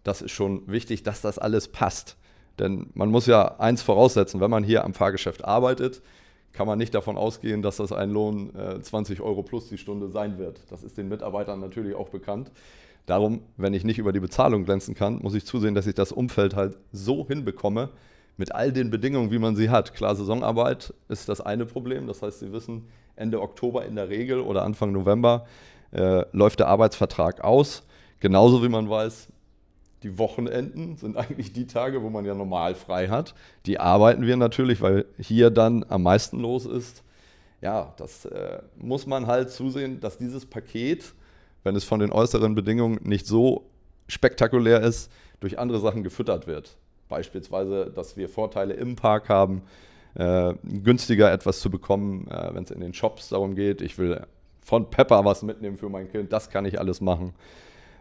Das 0.03 0.21
ist 0.21 0.31
schon 0.31 0.67
wichtig, 0.67 1.03
dass 1.03 1.21
das 1.21 1.37
alles 1.39 1.67
passt. 1.67 2.17
Denn 2.59 2.87
man 2.93 3.09
muss 3.09 3.27
ja 3.27 3.59
eins 3.59 3.81
voraussetzen, 3.81 4.39
wenn 4.39 4.49
man 4.49 4.63
hier 4.63 4.83
am 4.83 4.93
Fahrgeschäft 4.93 5.45
arbeitet, 5.45 6.01
kann 6.53 6.65
man 6.65 6.79
nicht 6.79 6.95
davon 6.95 7.17
ausgehen, 7.17 7.61
dass 7.61 7.77
das 7.77 7.91
ein 7.91 8.09
Lohn 8.09 8.55
äh, 8.55 8.81
20 8.81 9.21
Euro 9.21 9.43
plus 9.43 9.69
die 9.69 9.77
Stunde 9.77 10.09
sein 10.09 10.39
wird. 10.39 10.61
Das 10.69 10.83
ist 10.83 10.97
den 10.97 11.07
Mitarbeitern 11.07 11.59
natürlich 11.59 11.93
auch 11.93 12.09
bekannt. 12.09 12.51
Darum, 13.05 13.41
wenn 13.57 13.73
ich 13.73 13.83
nicht 13.83 13.99
über 13.99 14.11
die 14.11 14.19
Bezahlung 14.19 14.65
glänzen 14.65 14.95
kann, 14.95 15.19
muss 15.19 15.35
ich 15.35 15.45
zusehen, 15.45 15.75
dass 15.75 15.87
ich 15.87 15.93
das 15.93 16.11
Umfeld 16.11 16.55
halt 16.55 16.77
so 16.91 17.27
hinbekomme, 17.27 17.89
mit 18.37 18.53
all 18.53 18.71
den 18.71 18.89
Bedingungen, 18.89 19.31
wie 19.31 19.39
man 19.39 19.55
sie 19.55 19.69
hat. 19.69 19.93
Klar, 19.93 20.15
Saisonarbeit 20.15 20.93
ist 21.09 21.27
das 21.27 21.41
eine 21.41 21.65
Problem. 21.65 22.07
Das 22.07 22.21
heißt, 22.21 22.39
Sie 22.39 22.53
wissen, 22.53 22.87
Ende 23.15 23.41
Oktober 23.41 23.85
in 23.85 23.95
der 23.95 24.09
Regel 24.09 24.39
oder 24.39 24.63
Anfang 24.63 24.91
November 24.91 25.45
äh, 25.91 26.23
läuft 26.31 26.59
der 26.59 26.67
Arbeitsvertrag 26.67 27.43
aus. 27.43 27.83
Genauso 28.19 28.63
wie 28.63 28.69
man 28.69 28.89
weiß, 28.89 29.29
die 30.03 30.17
Wochenenden 30.17 30.97
sind 30.97 31.17
eigentlich 31.17 31.53
die 31.53 31.65
Tage, 31.65 32.03
wo 32.03 32.09
man 32.09 32.25
ja 32.25 32.35
normal 32.35 32.75
frei 32.75 33.07
hat. 33.07 33.33
Die 33.65 33.79
arbeiten 33.79 34.25
wir 34.25 34.37
natürlich, 34.37 34.81
weil 34.81 35.05
hier 35.17 35.49
dann 35.49 35.83
am 35.89 36.03
meisten 36.03 36.39
los 36.39 36.65
ist. 36.65 37.03
Ja, 37.61 37.93
das 37.97 38.25
äh, 38.25 38.59
muss 38.75 39.07
man 39.07 39.25
halt 39.25 39.49
zusehen, 39.49 39.99
dass 39.99 40.19
dieses 40.19 40.45
Paket, 40.45 41.15
wenn 41.63 41.75
es 41.75 41.83
von 41.83 41.99
den 41.99 42.11
äußeren 42.11 42.53
Bedingungen 42.53 42.99
nicht 43.01 43.25
so 43.25 43.71
spektakulär 44.07 44.81
ist, 44.81 45.11
durch 45.39 45.57
andere 45.57 45.79
Sachen 45.79 46.03
gefüttert 46.03 46.45
wird. 46.45 46.77
Beispielsweise, 47.09 47.91
dass 47.93 48.17
wir 48.17 48.29
Vorteile 48.29 48.73
im 48.73 48.95
Park 48.95 49.29
haben, 49.29 49.61
äh, 50.15 50.53
günstiger 50.63 51.31
etwas 51.31 51.59
zu 51.59 51.69
bekommen, 51.69 52.27
äh, 52.29 52.53
wenn 52.53 52.63
es 52.63 52.71
in 52.71 52.79
den 52.79 52.93
Shops 52.93 53.29
darum 53.29 53.55
geht. 53.55 53.81
Ich 53.81 53.97
will 53.97 54.25
von 54.61 54.89
Pepper 54.89 55.23
was 55.23 55.43
mitnehmen 55.43 55.77
für 55.77 55.89
mein 55.89 56.11
Kind, 56.11 56.33
das 56.33 56.49
kann 56.49 56.65
ich 56.65 56.79
alles 56.79 56.99
machen. 56.99 57.33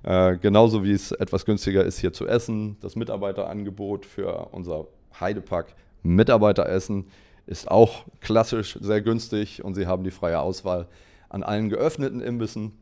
Äh, 0.03 0.37
genauso 0.37 0.85
wie 0.85 0.93
es 0.93 1.13
etwas 1.13 1.45
günstiger 1.45 1.85
ist, 1.85 1.99
hier 1.99 2.13
zu 2.13 2.27
essen. 2.27 2.77
Das 2.81 2.97
Mitarbeiterangebot 2.97 4.07
für 4.07 4.49
unser 4.53 4.87
Heidepark 5.21 5.75
Mitarbeiteressen 6.03 7.07
ist 7.47 7.71
auch 7.71 8.05
klassisch 8.21 8.79
sehr 8.81 9.01
günstig 9.01 9.65
und 9.65 9.75
Sie 9.75 9.87
haben 9.87 10.05
die 10.05 10.11
freie 10.11 10.41
Auswahl 10.41 10.89
an 11.29 11.43
allen 11.43 11.69
geöffneten 11.69 12.21
Imbissen, 12.21 12.73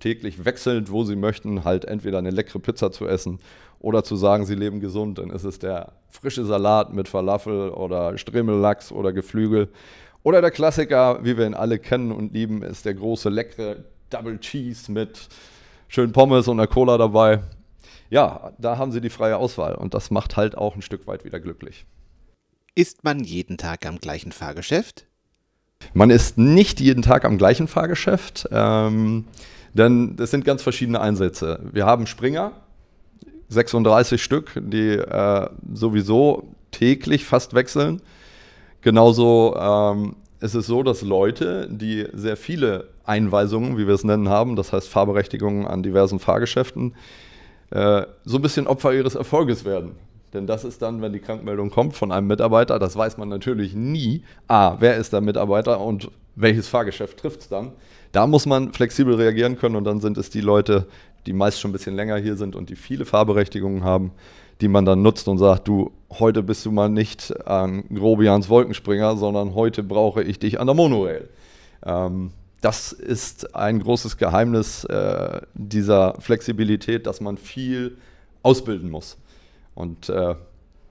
täglich 0.00 0.44
wechselnd, 0.44 0.90
wo 0.90 1.04
Sie 1.04 1.16
möchten, 1.16 1.64
halt 1.64 1.84
entweder 1.84 2.18
eine 2.18 2.30
leckere 2.30 2.58
Pizza 2.58 2.92
zu 2.92 3.06
essen 3.06 3.38
oder 3.84 4.02
zu 4.02 4.16
sagen, 4.16 4.46
Sie 4.46 4.54
leben 4.54 4.80
gesund, 4.80 5.18
dann 5.18 5.28
ist 5.28 5.44
es 5.44 5.58
der 5.58 5.92
frische 6.08 6.46
Salat 6.46 6.94
mit 6.94 7.06
Falafel 7.06 7.68
oder 7.68 8.16
Stremellachs 8.16 8.90
oder 8.90 9.12
Geflügel. 9.12 9.68
Oder 10.22 10.40
der 10.40 10.50
Klassiker, 10.50 11.22
wie 11.22 11.36
wir 11.36 11.46
ihn 11.46 11.52
alle 11.52 11.78
kennen 11.78 12.10
und 12.10 12.32
lieben, 12.32 12.62
ist 12.62 12.86
der 12.86 12.94
große, 12.94 13.28
leckere 13.28 13.84
Double 14.08 14.40
Cheese 14.40 14.90
mit 14.90 15.28
schön 15.88 16.12
Pommes 16.12 16.48
und 16.48 16.58
einer 16.58 16.66
Cola 16.66 16.96
dabei. 16.96 17.40
Ja, 18.08 18.52
da 18.56 18.78
haben 18.78 18.90
sie 18.90 19.02
die 19.02 19.10
freie 19.10 19.36
Auswahl 19.36 19.74
und 19.74 19.92
das 19.92 20.10
macht 20.10 20.38
halt 20.38 20.56
auch 20.56 20.76
ein 20.76 20.82
Stück 20.82 21.06
weit 21.06 21.26
wieder 21.26 21.38
glücklich. 21.38 21.84
Ist 22.74 23.04
man 23.04 23.20
jeden 23.20 23.58
Tag 23.58 23.84
am 23.84 23.98
gleichen 23.98 24.32
Fahrgeschäft? 24.32 25.06
Man 25.92 26.08
ist 26.08 26.38
nicht 26.38 26.80
jeden 26.80 27.02
Tag 27.02 27.26
am 27.26 27.36
gleichen 27.36 27.68
Fahrgeschäft, 27.68 28.48
ähm, 28.50 29.26
denn 29.74 30.16
es 30.18 30.30
sind 30.30 30.46
ganz 30.46 30.62
verschiedene 30.62 31.02
Einsätze. 31.02 31.60
Wir 31.70 31.84
haben 31.84 32.06
Springer, 32.06 32.52
36 33.48 34.22
Stück, 34.22 34.52
die 34.56 34.90
äh, 34.90 35.48
sowieso 35.72 36.48
täglich 36.70 37.24
fast 37.24 37.54
wechseln. 37.54 38.00
Genauso 38.80 39.56
ähm, 39.56 40.16
ist 40.40 40.54
es 40.54 40.66
so, 40.66 40.82
dass 40.82 41.02
Leute, 41.02 41.68
die 41.70 42.06
sehr 42.12 42.36
viele 42.36 42.88
Einweisungen, 43.04 43.78
wie 43.78 43.86
wir 43.86 43.94
es 43.94 44.04
nennen, 44.04 44.28
haben, 44.28 44.56
das 44.56 44.72
heißt 44.72 44.88
Fahrberechtigungen 44.88 45.66
an 45.66 45.82
diversen 45.82 46.18
Fahrgeschäften, 46.18 46.94
äh, 47.70 48.02
so 48.24 48.36
ein 48.36 48.42
bisschen 48.42 48.66
Opfer 48.66 48.92
ihres 48.92 49.14
Erfolges 49.14 49.64
werden. 49.64 49.92
Denn 50.34 50.46
das 50.46 50.64
ist 50.64 50.82
dann, 50.82 51.00
wenn 51.00 51.12
die 51.12 51.20
Krankmeldung 51.20 51.70
kommt 51.70 51.94
von 51.94 52.10
einem 52.10 52.26
Mitarbeiter, 52.26 52.78
das 52.78 52.96
weiß 52.96 53.18
man 53.18 53.28
natürlich 53.28 53.74
nie. 53.74 54.24
A, 54.48 54.76
wer 54.80 54.96
ist 54.96 55.12
der 55.12 55.20
Mitarbeiter 55.20 55.80
und 55.80 56.10
welches 56.34 56.66
Fahrgeschäft 56.66 57.18
trifft 57.18 57.42
es 57.42 57.48
dann? 57.48 57.72
Da 58.10 58.26
muss 58.26 58.44
man 58.44 58.72
flexibel 58.72 59.14
reagieren 59.14 59.56
können 59.56 59.76
und 59.76 59.84
dann 59.84 60.00
sind 60.00 60.18
es 60.18 60.30
die 60.30 60.40
Leute, 60.40 60.86
die 61.26 61.32
meist 61.32 61.60
schon 61.60 61.70
ein 61.70 61.72
bisschen 61.72 61.96
länger 61.96 62.16
hier 62.16 62.36
sind 62.36 62.56
und 62.56 62.70
die 62.70 62.76
viele 62.76 63.04
Fahrberechtigungen 63.04 63.84
haben, 63.84 64.12
die 64.60 64.68
man 64.68 64.84
dann 64.84 65.02
nutzt 65.02 65.28
und 65.28 65.38
sagt, 65.38 65.66
du, 65.68 65.92
heute 66.18 66.42
bist 66.42 66.64
du 66.64 66.70
mal 66.70 66.88
nicht 66.88 67.46
an 67.46 67.84
Grobians 67.92 68.48
Wolkenspringer, 68.48 69.16
sondern 69.16 69.54
heute 69.54 69.82
brauche 69.82 70.22
ich 70.22 70.38
dich 70.38 70.60
an 70.60 70.66
der 70.66 70.74
Monorail. 70.74 71.28
Ähm, 71.84 72.30
das 72.60 72.92
ist 72.92 73.54
ein 73.54 73.80
großes 73.80 74.16
Geheimnis 74.16 74.84
äh, 74.84 75.40
dieser 75.54 76.14
Flexibilität, 76.20 77.06
dass 77.06 77.20
man 77.20 77.36
viel 77.36 77.98
ausbilden 78.42 78.90
muss. 78.90 79.18
Und 79.74 80.08
äh, 80.08 80.34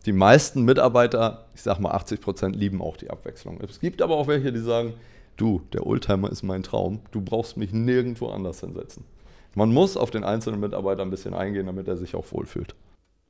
die 0.05 0.11
meisten 0.11 0.63
Mitarbeiter, 0.65 1.45
ich 1.55 1.61
sage 1.61 1.81
mal 1.81 1.91
80 1.91 2.21
Prozent, 2.21 2.55
lieben 2.55 2.81
auch 2.81 2.97
die 2.97 3.09
Abwechslung. 3.09 3.59
Es 3.61 3.79
gibt 3.79 4.01
aber 4.01 4.17
auch 4.17 4.27
welche, 4.27 4.51
die 4.51 4.59
sagen, 4.59 4.93
du, 5.37 5.61
der 5.71 5.87
Oldtimer 5.87 6.31
ist 6.31 6.43
mein 6.43 6.61
Traum, 6.61 6.99
du 7.11 7.21
brauchst 7.21 7.57
mich 7.57 7.71
nirgendwo 7.71 8.27
anders 8.27 8.59
hinsetzen. 8.59 9.05
Man 9.55 9.71
muss 9.71 9.97
auf 9.97 10.11
den 10.11 10.23
einzelnen 10.23 10.59
Mitarbeiter 10.59 11.01
ein 11.01 11.09
bisschen 11.09 11.33
eingehen, 11.33 11.67
damit 11.67 11.87
er 11.87 11.97
sich 11.97 12.15
auch 12.15 12.25
wohlfühlt. 12.31 12.75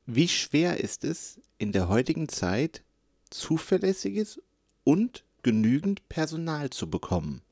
Wie 0.06 0.28
schwer 0.28 0.80
ist 0.80 1.04
es 1.04 1.40
in 1.58 1.72
der 1.72 1.88
heutigen 1.88 2.28
Zeit, 2.28 2.82
zuverlässiges 3.30 4.40
und 4.84 5.24
genügend 5.42 6.08
Personal 6.08 6.70
zu 6.70 6.90
bekommen? 6.90 7.42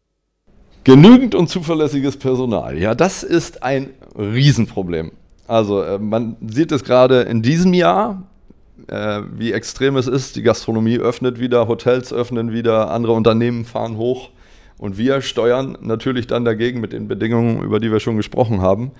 Genügend 0.84 1.34
und 1.34 1.48
zuverlässiges 1.48 2.16
Personal. 2.16 2.76
Ja, 2.78 2.94
das 2.94 3.22
ist 3.22 3.62
ein 3.62 3.90
Riesenproblem. 4.18 5.12
Also 5.46 5.82
äh, 5.82 5.98
man 5.98 6.36
sieht 6.46 6.72
es 6.72 6.82
gerade 6.82 7.22
in 7.22 7.42
diesem 7.42 7.72
Jahr, 7.72 8.28
äh, 8.88 9.22
wie 9.32 9.52
extrem 9.52 9.96
es 9.96 10.06
ist. 10.06 10.36
Die 10.36 10.42
Gastronomie 10.42 10.98
öffnet 10.98 11.38
wieder, 11.38 11.68
Hotels 11.68 12.12
öffnen 12.12 12.52
wieder, 12.52 12.90
andere 12.90 13.12
Unternehmen 13.12 13.64
fahren 13.64 13.96
hoch. 13.96 14.30
Und 14.82 14.98
wir 14.98 15.20
steuern 15.20 15.78
natürlich 15.80 16.26
dann 16.26 16.44
dagegen 16.44 16.80
mit 16.80 16.92
den 16.92 17.06
Bedingungen, 17.06 17.62
über 17.62 17.78
die 17.78 17.92
wir 17.92 18.00
schon 18.00 18.16
gesprochen 18.16 18.62
haben. 18.62 18.90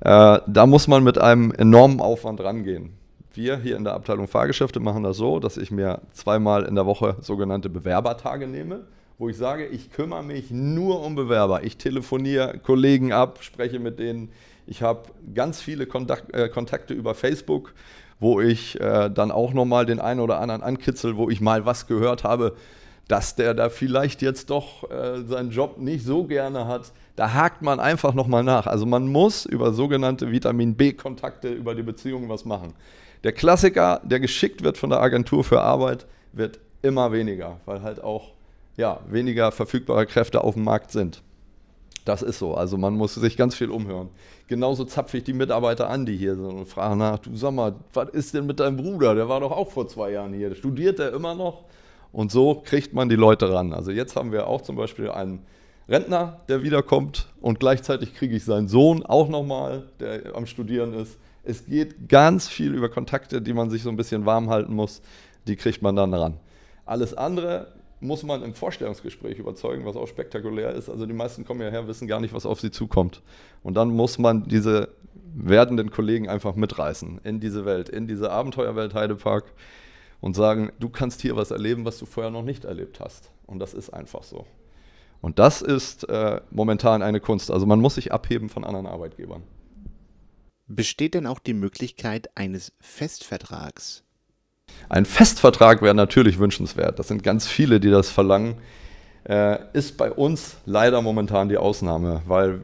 Äh, 0.00 0.38
da 0.46 0.64
muss 0.64 0.88
man 0.88 1.04
mit 1.04 1.18
einem 1.18 1.52
enormen 1.52 2.00
Aufwand 2.00 2.42
rangehen. 2.42 2.94
Wir 3.34 3.58
hier 3.58 3.76
in 3.76 3.84
der 3.84 3.92
Abteilung 3.92 4.26
Fahrgeschäfte 4.26 4.80
machen 4.80 5.02
das 5.02 5.18
so, 5.18 5.38
dass 5.38 5.58
ich 5.58 5.70
mir 5.70 6.00
zweimal 6.14 6.64
in 6.64 6.76
der 6.76 6.86
Woche 6.86 7.16
sogenannte 7.20 7.68
Bewerbertage 7.68 8.46
nehme 8.46 8.86
wo 9.18 9.28
ich 9.28 9.36
sage, 9.36 9.66
ich 9.66 9.90
kümmere 9.90 10.22
mich 10.22 10.52
nur 10.52 11.04
um 11.04 11.16
Bewerber. 11.16 11.64
Ich 11.64 11.76
telefoniere 11.76 12.60
Kollegen 12.60 13.12
ab, 13.12 13.40
spreche 13.42 13.80
mit 13.80 13.98
denen. 13.98 14.30
Ich 14.64 14.80
habe 14.80 15.08
ganz 15.34 15.60
viele 15.60 15.86
Kontakt, 15.86 16.32
äh, 16.34 16.48
Kontakte 16.48 16.94
über 16.94 17.16
Facebook, 17.16 17.74
wo 18.20 18.40
ich 18.40 18.80
äh, 18.80 19.10
dann 19.10 19.32
auch 19.32 19.52
nochmal 19.52 19.86
den 19.86 19.98
einen 19.98 20.20
oder 20.20 20.38
anderen 20.38 20.62
ankitzel, 20.62 21.16
wo 21.16 21.28
ich 21.28 21.40
mal 21.40 21.66
was 21.66 21.88
gehört 21.88 22.22
habe, 22.22 22.54
dass 23.08 23.34
der 23.34 23.54
da 23.54 23.70
vielleicht 23.70 24.20
jetzt 24.20 24.50
doch 24.50 24.88
äh, 24.90 25.22
seinen 25.24 25.50
Job 25.50 25.78
nicht 25.78 26.04
so 26.04 26.24
gerne 26.24 26.66
hat. 26.66 26.92
Da 27.16 27.32
hakt 27.32 27.62
man 27.62 27.80
einfach 27.80 28.14
nochmal 28.14 28.44
nach. 28.44 28.66
Also 28.66 28.84
man 28.84 29.08
muss 29.08 29.46
über 29.46 29.72
sogenannte 29.72 30.30
Vitamin 30.30 30.76
B-Kontakte, 30.76 31.48
über 31.48 31.74
die 31.74 31.82
Beziehungen 31.82 32.28
was 32.28 32.44
machen. 32.44 32.74
Der 33.24 33.32
Klassiker, 33.32 34.00
der 34.04 34.20
geschickt 34.20 34.62
wird 34.62 34.78
von 34.78 34.90
der 34.90 35.00
Agentur 35.00 35.42
für 35.42 35.62
Arbeit, 35.62 36.06
wird 36.32 36.60
immer 36.82 37.10
weniger, 37.10 37.58
weil 37.64 37.82
halt 37.82 38.04
auch 38.04 38.32
ja, 38.76 39.00
weniger 39.08 39.50
verfügbare 39.50 40.06
Kräfte 40.06 40.44
auf 40.44 40.54
dem 40.54 40.64
Markt 40.64 40.92
sind. 40.92 41.22
Das 42.04 42.22
ist 42.22 42.38
so. 42.38 42.54
Also 42.54 42.78
man 42.78 42.94
muss 42.94 43.14
sich 43.14 43.36
ganz 43.36 43.54
viel 43.54 43.70
umhören. 43.70 44.10
Genauso 44.46 44.84
zapfe 44.84 45.18
ich 45.18 45.24
die 45.24 45.32
Mitarbeiter 45.32 45.90
an, 45.90 46.06
die 46.06 46.16
hier 46.16 46.36
sind 46.36 46.46
und 46.46 46.66
frage 46.66 46.96
nach, 46.96 47.18
du 47.18 47.36
sag 47.36 47.52
mal, 47.52 47.74
was 47.92 48.10
ist 48.10 48.34
denn 48.34 48.46
mit 48.46 48.60
deinem 48.60 48.76
Bruder? 48.76 49.14
Der 49.14 49.28
war 49.28 49.40
doch 49.40 49.50
auch 49.50 49.70
vor 49.70 49.88
zwei 49.88 50.12
Jahren 50.12 50.32
hier. 50.32 50.54
Studiert 50.54 51.00
er 51.00 51.12
immer 51.12 51.34
noch? 51.34 51.64
Und 52.12 52.32
so 52.32 52.62
kriegt 52.64 52.94
man 52.94 53.08
die 53.08 53.16
Leute 53.16 53.52
ran. 53.52 53.72
Also 53.72 53.90
jetzt 53.90 54.16
haben 54.16 54.32
wir 54.32 54.46
auch 54.46 54.62
zum 54.62 54.76
Beispiel 54.76 55.10
einen 55.10 55.44
Rentner, 55.88 56.40
der 56.48 56.62
wiederkommt 56.62 57.28
und 57.40 57.60
gleichzeitig 57.60 58.14
kriege 58.14 58.36
ich 58.36 58.44
seinen 58.44 58.68
Sohn 58.68 59.04
auch 59.04 59.28
nochmal, 59.28 59.84
der 60.00 60.34
am 60.34 60.46
Studieren 60.46 60.92
ist. 60.92 61.18
Es 61.44 61.64
geht 61.64 62.08
ganz 62.08 62.46
viel 62.48 62.74
über 62.74 62.90
Kontakte, 62.90 63.40
die 63.40 63.54
man 63.54 63.70
sich 63.70 63.82
so 63.82 63.88
ein 63.88 63.96
bisschen 63.96 64.26
warm 64.26 64.50
halten 64.50 64.74
muss. 64.74 65.00
Die 65.46 65.56
kriegt 65.56 65.80
man 65.80 65.96
dann 65.96 66.12
ran. 66.12 66.34
Alles 66.84 67.14
andere 67.14 67.68
muss 68.00 68.22
man 68.22 68.42
im 68.42 68.54
Vorstellungsgespräch 68.54 69.38
überzeugen, 69.38 69.84
was 69.84 69.96
auch 69.96 70.06
spektakulär 70.06 70.72
ist. 70.72 70.88
Also 70.88 71.06
die 71.06 71.14
meisten 71.14 71.44
kommen 71.44 71.60
ja 71.62 71.70
her, 71.70 71.88
wissen 71.88 72.06
gar 72.06 72.20
nicht, 72.20 72.34
was 72.34 72.46
auf 72.46 72.60
sie 72.60 72.70
zukommt. 72.70 73.22
Und 73.62 73.74
dann 73.74 73.88
muss 73.88 74.18
man 74.18 74.44
diese 74.44 74.90
werdenden 75.34 75.90
Kollegen 75.90 76.28
einfach 76.28 76.54
mitreißen 76.54 77.20
in 77.24 77.40
diese 77.40 77.64
Welt, 77.64 77.88
in 77.88 78.06
diese 78.06 78.30
Abenteuerwelt 78.30 78.94
Heidepark 78.94 79.44
und 80.20 80.34
sagen, 80.34 80.72
du 80.80 80.88
kannst 80.88 81.20
hier 81.22 81.36
was 81.36 81.50
erleben, 81.50 81.84
was 81.84 81.98
du 81.98 82.06
vorher 82.06 82.30
noch 82.30 82.42
nicht 82.42 82.64
erlebt 82.64 83.00
hast. 83.00 83.30
Und 83.46 83.58
das 83.60 83.74
ist 83.74 83.90
einfach 83.90 84.22
so. 84.22 84.46
Und 85.20 85.38
das 85.38 85.62
ist 85.62 86.08
äh, 86.08 86.40
momentan 86.50 87.02
eine 87.02 87.20
Kunst. 87.20 87.50
Also 87.50 87.66
man 87.66 87.80
muss 87.80 87.96
sich 87.96 88.12
abheben 88.12 88.48
von 88.48 88.64
anderen 88.64 88.86
Arbeitgebern. 88.86 89.42
Besteht 90.66 91.14
denn 91.14 91.26
auch 91.26 91.38
die 91.38 91.54
Möglichkeit 91.54 92.30
eines 92.34 92.72
Festvertrags? 92.80 94.04
Ein 94.88 95.06
Festvertrag 95.06 95.82
wäre 95.82 95.94
natürlich 95.94 96.38
wünschenswert. 96.38 96.98
Das 96.98 97.08
sind 97.08 97.22
ganz 97.22 97.46
viele, 97.46 97.80
die 97.80 97.90
das 97.90 98.10
verlangen. 98.10 98.56
Äh, 99.24 99.58
ist 99.72 99.96
bei 99.96 100.12
uns 100.12 100.56
leider 100.66 101.02
momentan 101.02 101.48
die 101.48 101.56
Ausnahme, 101.56 102.22
weil 102.26 102.62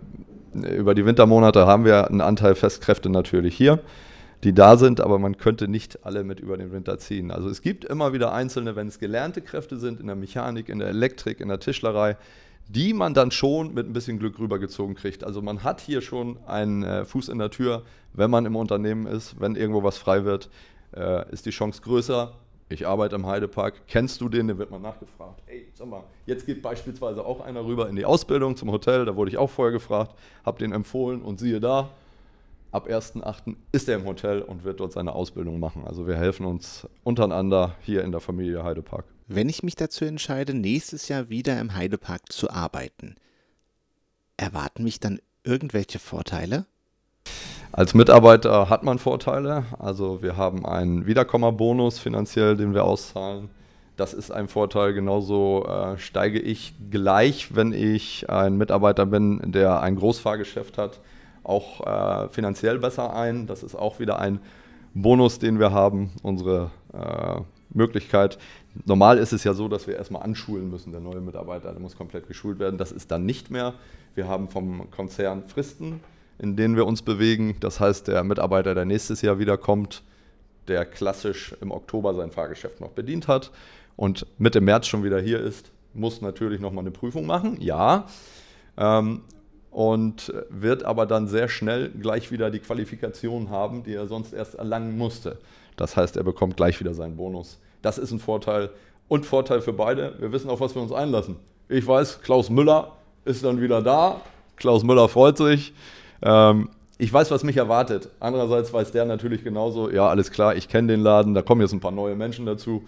äh, 0.54 0.75
über 0.76 0.94
die 0.94 1.04
Wintermonate 1.04 1.66
haben 1.66 1.84
wir 1.84 2.08
einen 2.08 2.20
Anteil 2.20 2.54
Festkräfte 2.54 3.11
natürlich 3.11 3.56
hier, 3.56 3.80
die 4.43 4.53
da 4.53 4.76
sind, 4.76 5.00
aber 5.00 5.19
man 5.19 5.37
könnte 5.37 5.69
nicht 5.69 6.05
alle 6.05 6.25
mit 6.25 6.41
über 6.41 6.57
den 6.57 6.73
Winter 6.73 6.99
ziehen. 6.99 7.31
Also 7.31 7.49
es 7.49 7.62
gibt 7.62 7.85
immer 7.85 8.12
wieder 8.12 8.33
einzelne, 8.33 8.76
wenn 8.76 8.88
es 8.88 8.99
gelernte 8.99 9.41
Kräfte 9.41 9.79
sind, 9.79 10.00
in 10.00 10.07
der 10.07 10.17
Mechanik, 10.17 10.69
in 10.69 10.79
der 10.79 10.88
Elektrik, 10.88 11.41
in 11.41 11.49
der 11.49 11.61
Tischlerei, 11.61 12.17
die 12.69 12.95
man 12.95 13.14
dann 13.14 13.31
schon 13.31 13.75
mit 13.75 13.87
ein 13.87 13.93
bisschen 13.93 14.19
Glück 14.19 14.38
rübergezogen 14.38 14.95
kriegt. 14.95 15.25
Also 15.25 15.43
man 15.43 15.62
hat 15.62 15.81
hier 15.81 16.00
schon 16.00 16.38
einen 16.47 16.83
äh, 16.83 17.05
Fuß 17.05 17.29
in 17.29 17.38
der 17.38 17.50
Tür, 17.50 17.83
wenn 18.12 18.31
man 18.31 18.47
im 18.47 18.57
Unternehmen 18.57 19.07
ist, 19.07 19.41
wenn 19.41 19.57
irgendwo 19.57 19.83
was 19.83 19.99
frei 19.99 20.25
wird, 20.25 20.50
äh, 20.97 21.31
ist 21.33 21.47
die 21.47 21.50
Chance 21.50 21.83
größer. 21.83 22.33
ich 22.71 22.87
arbeite 22.87 23.14
im 23.17 23.26
Heidepark, 23.26 23.87
kennst 23.87 24.21
du 24.21 24.29
den? 24.29 24.49
Dann 24.49 24.59
wird 24.59 24.71
man 24.71 24.83
nachgefragt. 24.83 25.43
Ey, 25.47 25.69
sag 25.75 25.88
mal, 25.88 26.05
jetzt 26.26 26.47
geht 26.47 26.62
beispielsweise 26.62 27.25
auch 27.25 27.41
einer 27.41 27.64
rüber 27.64 27.88
in 27.88 27.97
die 27.97 28.05
Ausbildung 28.05 28.57
zum 28.57 28.71
Hotel, 28.71 29.05
da 29.05 29.14
wurde 29.14 29.31
ich 29.31 29.38
auch 29.38 29.50
vorher 29.50 29.73
gefragt, 29.73 30.14
habe 30.45 30.59
den 30.59 30.73
empfohlen 30.73 31.23
und 31.23 31.38
siehe 31.38 31.61
da, 31.61 31.91
ab 32.75 32.88
1.8. 32.88 33.54
ist 33.71 33.88
er 33.88 33.97
im 33.97 34.04
Hotel 34.04 34.43
und 34.43 34.64
wird 34.64 34.81
dort 34.81 34.93
seine 34.93 35.12
Ausbildung 35.12 35.61
machen. 35.61 35.85
Also 35.87 36.07
wir 36.09 36.16
helfen 36.16 36.45
uns 36.45 36.88
untereinander 37.04 37.76
hier 37.81 38.02
in 38.02 38.11
der 38.11 38.21
Familie 38.21 38.64
Heidepark. 38.64 39.04
Wenn 39.28 39.49
ich 39.49 39.62
mich 39.62 39.76
dazu 39.76 40.04
entscheide, 40.04 40.54
nächstes 40.54 41.09
Jahr 41.09 41.28
wieder 41.28 41.59
im 41.61 41.75
Heidepark 41.75 42.33
zu 42.33 42.50
arbeiten, 42.50 43.14
erwarten 44.37 44.83
mich 44.83 44.99
dann 44.99 45.21
irgendwelche 45.45 46.00
Vorteile? 46.00 46.66
Als 47.71 47.95
Mitarbeiter 47.95 48.69
hat 48.69 48.83
man 48.83 48.99
Vorteile. 48.99 49.64
Also 49.78 50.21
wir 50.21 50.37
haben 50.37 50.66
einen 50.66 51.07
Wiederkommerbonus 51.07 52.00
finanziell, 52.00 52.57
den 52.57 52.75
wir 52.75 52.85
auszahlen. 52.85 53.50
Das 53.97 54.12
ist 54.12 54.33
ein 54.33 54.49
Vorteil. 54.49 54.95
Genauso 54.95 55.64
äh, 55.66 55.97
steige 55.99 56.40
ich 56.40 56.75
gleich, 56.90 57.54
wenn 57.54 57.73
ich 57.73 58.28
ein 58.28 58.57
Mitarbeiter 58.57 59.07
bin, 59.07 59.40
der 59.52 59.81
ein 59.81 59.95
Großfahrgeschäft 59.95 60.76
hat, 60.76 61.00
auch 61.44 61.86
äh, 61.86 62.28
finanziell 62.30 62.78
besser 62.78 63.14
ein. 63.14 63.46
Das 63.46 63.62
ist 63.62 63.74
auch 63.74 64.00
wieder 64.00 64.18
ein 64.18 64.40
Bonus, 64.94 65.38
den 65.38 65.58
wir 65.58 65.72
haben, 65.72 66.12
unsere 66.22 66.70
äh, 66.92 67.40
Möglichkeit. 67.70 68.38
Normal 68.84 69.18
ist 69.18 69.32
es 69.32 69.44
ja 69.44 69.54
so, 69.54 69.68
dass 69.68 69.86
wir 69.86 69.96
erstmal 69.96 70.22
anschulen 70.22 70.70
müssen. 70.70 70.92
Der 70.92 71.00
neue 71.00 71.20
Mitarbeiter 71.20 71.72
der 71.72 71.80
muss 71.80 71.96
komplett 71.96 72.26
geschult 72.28 72.58
werden. 72.58 72.78
Das 72.78 72.92
ist 72.92 73.10
dann 73.10 73.26
nicht 73.26 73.50
mehr. 73.50 73.74
Wir 74.14 74.28
haben 74.28 74.48
vom 74.48 74.90
Konzern 74.90 75.44
Fristen, 75.44 76.00
in 76.38 76.56
denen 76.56 76.76
wir 76.76 76.86
uns 76.86 77.02
bewegen. 77.02 77.56
Das 77.60 77.80
heißt, 77.80 78.08
der 78.08 78.24
Mitarbeiter, 78.24 78.74
der 78.74 78.84
nächstes 78.84 79.22
Jahr 79.22 79.38
wiederkommt, 79.38 80.02
der 80.68 80.84
klassisch 80.86 81.54
im 81.60 81.70
Oktober 81.70 82.14
sein 82.14 82.30
Fahrgeschäft 82.30 82.80
noch 82.80 82.90
bedient 82.90 83.28
hat 83.28 83.50
und 83.96 84.26
Mitte 84.38 84.60
März 84.60 84.86
schon 84.86 85.04
wieder 85.04 85.20
hier 85.20 85.40
ist, 85.40 85.70
muss 85.92 86.20
natürlich 86.20 86.60
nochmal 86.60 86.82
eine 86.82 86.90
Prüfung 86.90 87.26
machen. 87.26 87.60
Ja. 87.60 88.06
Ähm, 88.76 89.22
und 89.75 90.33
wird 90.50 90.85
aber 90.85 91.04
dann 91.04 91.26
sehr 91.26 91.49
schnell 91.49 91.90
gleich 91.90 92.31
wieder 92.31 92.52
die 92.52 92.61
Qualifikation 92.61 93.50
haben, 93.50 93.83
die 93.83 93.93
er 93.93 94.07
sonst 94.07 94.33
erst 94.33 94.54
erlangen 94.54 94.97
musste. 94.97 95.38
Das 95.76 95.97
heißt, 95.97 96.16
er 96.16 96.23
bekommt 96.23 96.57
gleich 96.57 96.78
wieder 96.78 96.95
seinen 96.95 97.16
Bonus. 97.16 97.59
Das 97.83 97.99
ist 97.99 98.12
ein 98.12 98.21
Vorteil 98.21 98.71
und 99.09 99.26
Vorteil 99.26 99.61
für 99.61 99.73
beide. 99.73 100.14
Wir 100.21 100.31
wissen, 100.31 100.49
auf 100.49 100.61
was 100.61 100.76
wir 100.76 100.83
uns 100.83 100.93
einlassen. 100.93 101.37
Ich 101.69 101.85
weiß, 101.85 102.23
Klaus 102.23 102.50
Müller 102.50 102.93
ist 103.25 103.45
dann 103.45 103.61
wieder 103.61 103.83
da. 103.83 104.21
Klaus 104.54 104.85
Müller 104.85 105.09
freut 105.09 105.38
sich. 105.38 105.75
Ähm, 106.23 106.69
ich 106.97 107.12
weiß, 107.12 107.33
was 107.33 107.43
mich 107.43 107.57
erwartet. 107.57 108.11
Andererseits 108.21 108.73
weiß 108.73 108.93
der 108.93 109.04
natürlich 109.07 109.43
genauso, 109.43 109.90
ja, 109.90 110.09
alles 110.09 110.31
klar, 110.31 110.54
ich 110.54 110.69
kenne 110.69 110.93
den 110.93 111.00
Laden, 111.00 111.35
da 111.35 111.43
kommen 111.43 111.61
jetzt 111.61 111.73
ein 111.73 111.81
paar 111.81 111.90
neue 111.90 112.14
Menschen 112.14 112.47
dazu 112.47 112.85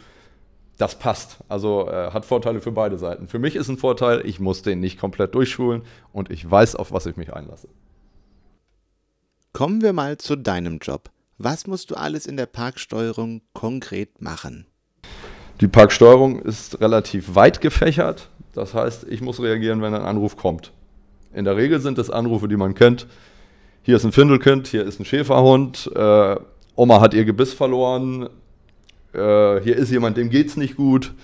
das 0.78 0.98
passt. 0.98 1.38
Also 1.48 1.88
äh, 1.88 2.10
hat 2.10 2.24
Vorteile 2.24 2.60
für 2.60 2.72
beide 2.72 2.98
Seiten. 2.98 3.28
Für 3.28 3.38
mich 3.38 3.56
ist 3.56 3.68
ein 3.68 3.78
Vorteil, 3.78 4.22
ich 4.24 4.40
muss 4.40 4.62
den 4.62 4.80
nicht 4.80 4.98
komplett 4.98 5.34
durchschulen 5.34 5.82
und 6.12 6.30
ich 6.30 6.48
weiß, 6.48 6.76
auf 6.76 6.92
was 6.92 7.06
ich 7.06 7.16
mich 7.16 7.32
einlasse. 7.32 7.68
Kommen 9.52 9.80
wir 9.80 9.92
mal 9.92 10.18
zu 10.18 10.36
deinem 10.36 10.78
Job. 10.78 11.10
Was 11.38 11.66
musst 11.66 11.90
du 11.90 11.94
alles 11.94 12.26
in 12.26 12.36
der 12.36 12.46
Parksteuerung 12.46 13.42
konkret 13.52 14.20
machen? 14.20 14.66
Die 15.60 15.68
Parksteuerung 15.68 16.40
ist 16.40 16.80
relativ 16.80 17.34
weit 17.34 17.60
gefächert. 17.60 18.28
Das 18.52 18.74
heißt, 18.74 19.04
ich 19.08 19.22
muss 19.22 19.40
reagieren, 19.40 19.80
wenn 19.82 19.94
ein 19.94 20.02
Anruf 20.02 20.36
kommt. 20.36 20.72
In 21.32 21.44
der 21.44 21.56
Regel 21.56 21.80
sind 21.80 21.98
es 21.98 22.10
Anrufe, 22.10 22.48
die 22.48 22.56
man 22.56 22.74
kennt. 22.74 23.06
Hier 23.82 23.96
ist 23.96 24.04
ein 24.04 24.12
Findelkind, 24.12 24.66
hier 24.66 24.84
ist 24.84 24.98
ein 24.98 25.04
Schäferhund, 25.04 25.90
äh, 25.94 26.36
Oma 26.74 27.00
hat 27.00 27.14
ihr 27.14 27.24
Gebiss 27.24 27.54
verloren, 27.54 28.28
äh, 29.16 29.60
hier 29.62 29.76
ist 29.76 29.90
jemand, 29.90 30.16
dem 30.16 30.30
geht 30.30 30.48
es 30.48 30.56
nicht 30.56 30.76
gut. 30.76 31.14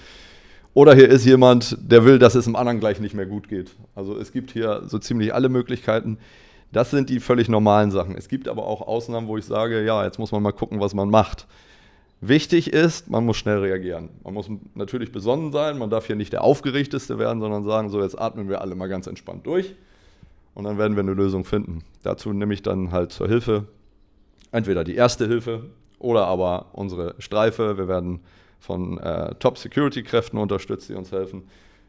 Oder 0.75 0.95
hier 0.95 1.09
ist 1.09 1.27
jemand, 1.27 1.77
der 1.83 2.05
will, 2.05 2.19
dass 2.19 2.35
es 2.35 2.45
dem 2.45 2.57
anderen 2.57 2.81
gleich 2.81 2.99
nicht 2.99 3.15
mehr 3.15 3.27
gut 3.27 3.49
geht. 3.49 3.73
Also 3.95 4.17
es 4.17 4.33
gibt 4.33 4.53
hier 4.53 4.85
so 4.87 4.99
ziemlich 4.99 5.35
alle 5.35 5.51
Möglichkeiten. 5.51 6.19
Das 6.73 6.91
sind 6.91 7.11
die 7.11 7.21
völlig 7.21 7.49
normalen 7.51 7.91
Sachen. 7.91 8.17
Es 8.17 8.29
gibt 8.29 8.49
aber 8.49 8.67
auch 8.67 8.81
Ausnahmen, 8.81 9.29
wo 9.29 9.37
ich 9.37 9.45
sage, 9.45 9.85
ja, 9.85 10.03
jetzt 10.05 10.19
muss 10.19 10.33
man 10.33 10.43
mal 10.43 10.53
gucken, 10.53 10.81
was 10.81 10.95
man 10.95 11.11
macht. 11.11 11.47
Wichtig 12.23 12.73
ist, 12.73 13.11
man 13.11 13.27
muss 13.27 13.37
schnell 13.37 13.59
reagieren. 13.59 14.09
Man 14.23 14.33
muss 14.33 14.49
natürlich 14.75 15.13
besonnen 15.13 15.53
sein, 15.53 15.77
man 15.77 15.91
darf 15.91 16.07
hier 16.07 16.17
nicht 16.17 16.33
der 16.33 16.45
Aufgeregteste 16.45 17.19
werden, 17.19 17.41
sondern 17.41 17.65
sagen, 17.65 17.91
so 17.91 18.01
jetzt 18.01 18.19
atmen 18.19 18.49
wir 18.49 18.61
alle 18.63 18.75
mal 18.75 18.89
ganz 18.89 19.07
entspannt 19.07 19.47
durch 19.47 19.75
und 20.55 20.65
dann 20.65 20.79
werden 20.79 20.97
wir 20.97 21.03
eine 21.03 21.15
Lösung 21.15 21.45
finden. 21.45 21.83
Dazu 22.03 22.33
nehme 22.33 22.55
ich 22.55 22.63
dann 22.63 22.93
halt 22.93 23.13
zur 23.13 23.29
Hilfe 23.29 23.67
entweder 24.53 24.85
die 24.85 24.95
erste 24.95 25.27
Hilfe, 25.27 25.65
oder 26.03 26.27
aber 26.27 26.67
unsere 26.73 27.15
Streife. 27.19 27.79
Wir 27.79 27.89
werden 27.89 28.21
von 28.59 28.99
äh, 28.99 29.35
Top-Security-Kräften 29.37 30.39
unterstützt, 30.39 30.89
die 30.89 30.95
uns 30.95 31.13
helfen. 31.13 31.45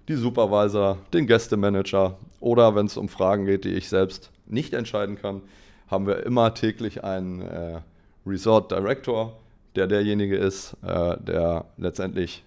Die 0.07 0.15
Supervisor, 0.15 0.97
den 1.13 1.27
Gästemanager 1.27 2.17
oder 2.39 2.75
wenn 2.75 2.85
es 2.85 2.97
um 2.97 3.09
Fragen 3.09 3.45
geht, 3.45 3.63
die 3.63 3.73
ich 3.73 3.89
selbst 3.89 4.31
nicht 4.45 4.73
entscheiden 4.73 5.17
kann, 5.17 5.41
haben 5.87 6.07
wir 6.07 6.25
immer 6.25 6.53
täglich 6.53 7.03
einen 7.03 7.41
äh, 7.41 7.81
Resort 8.25 8.71
Director, 8.71 9.37
der 9.75 9.87
derjenige 9.87 10.37
ist, 10.37 10.75
äh, 10.83 11.17
der 11.19 11.65
letztendlich 11.77 12.43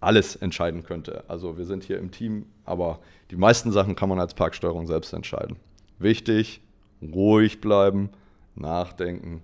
alles 0.00 0.36
entscheiden 0.36 0.84
könnte. 0.84 1.24
Also 1.28 1.56
wir 1.56 1.64
sind 1.64 1.84
hier 1.84 1.98
im 1.98 2.10
Team, 2.10 2.46
aber 2.64 2.98
die 3.30 3.36
meisten 3.36 3.72
Sachen 3.72 3.96
kann 3.96 4.08
man 4.08 4.20
als 4.20 4.34
Parksteuerung 4.34 4.86
selbst 4.86 5.12
entscheiden. 5.12 5.56
Wichtig, 5.98 6.60
ruhig 7.02 7.60
bleiben, 7.60 8.10
nachdenken 8.54 9.42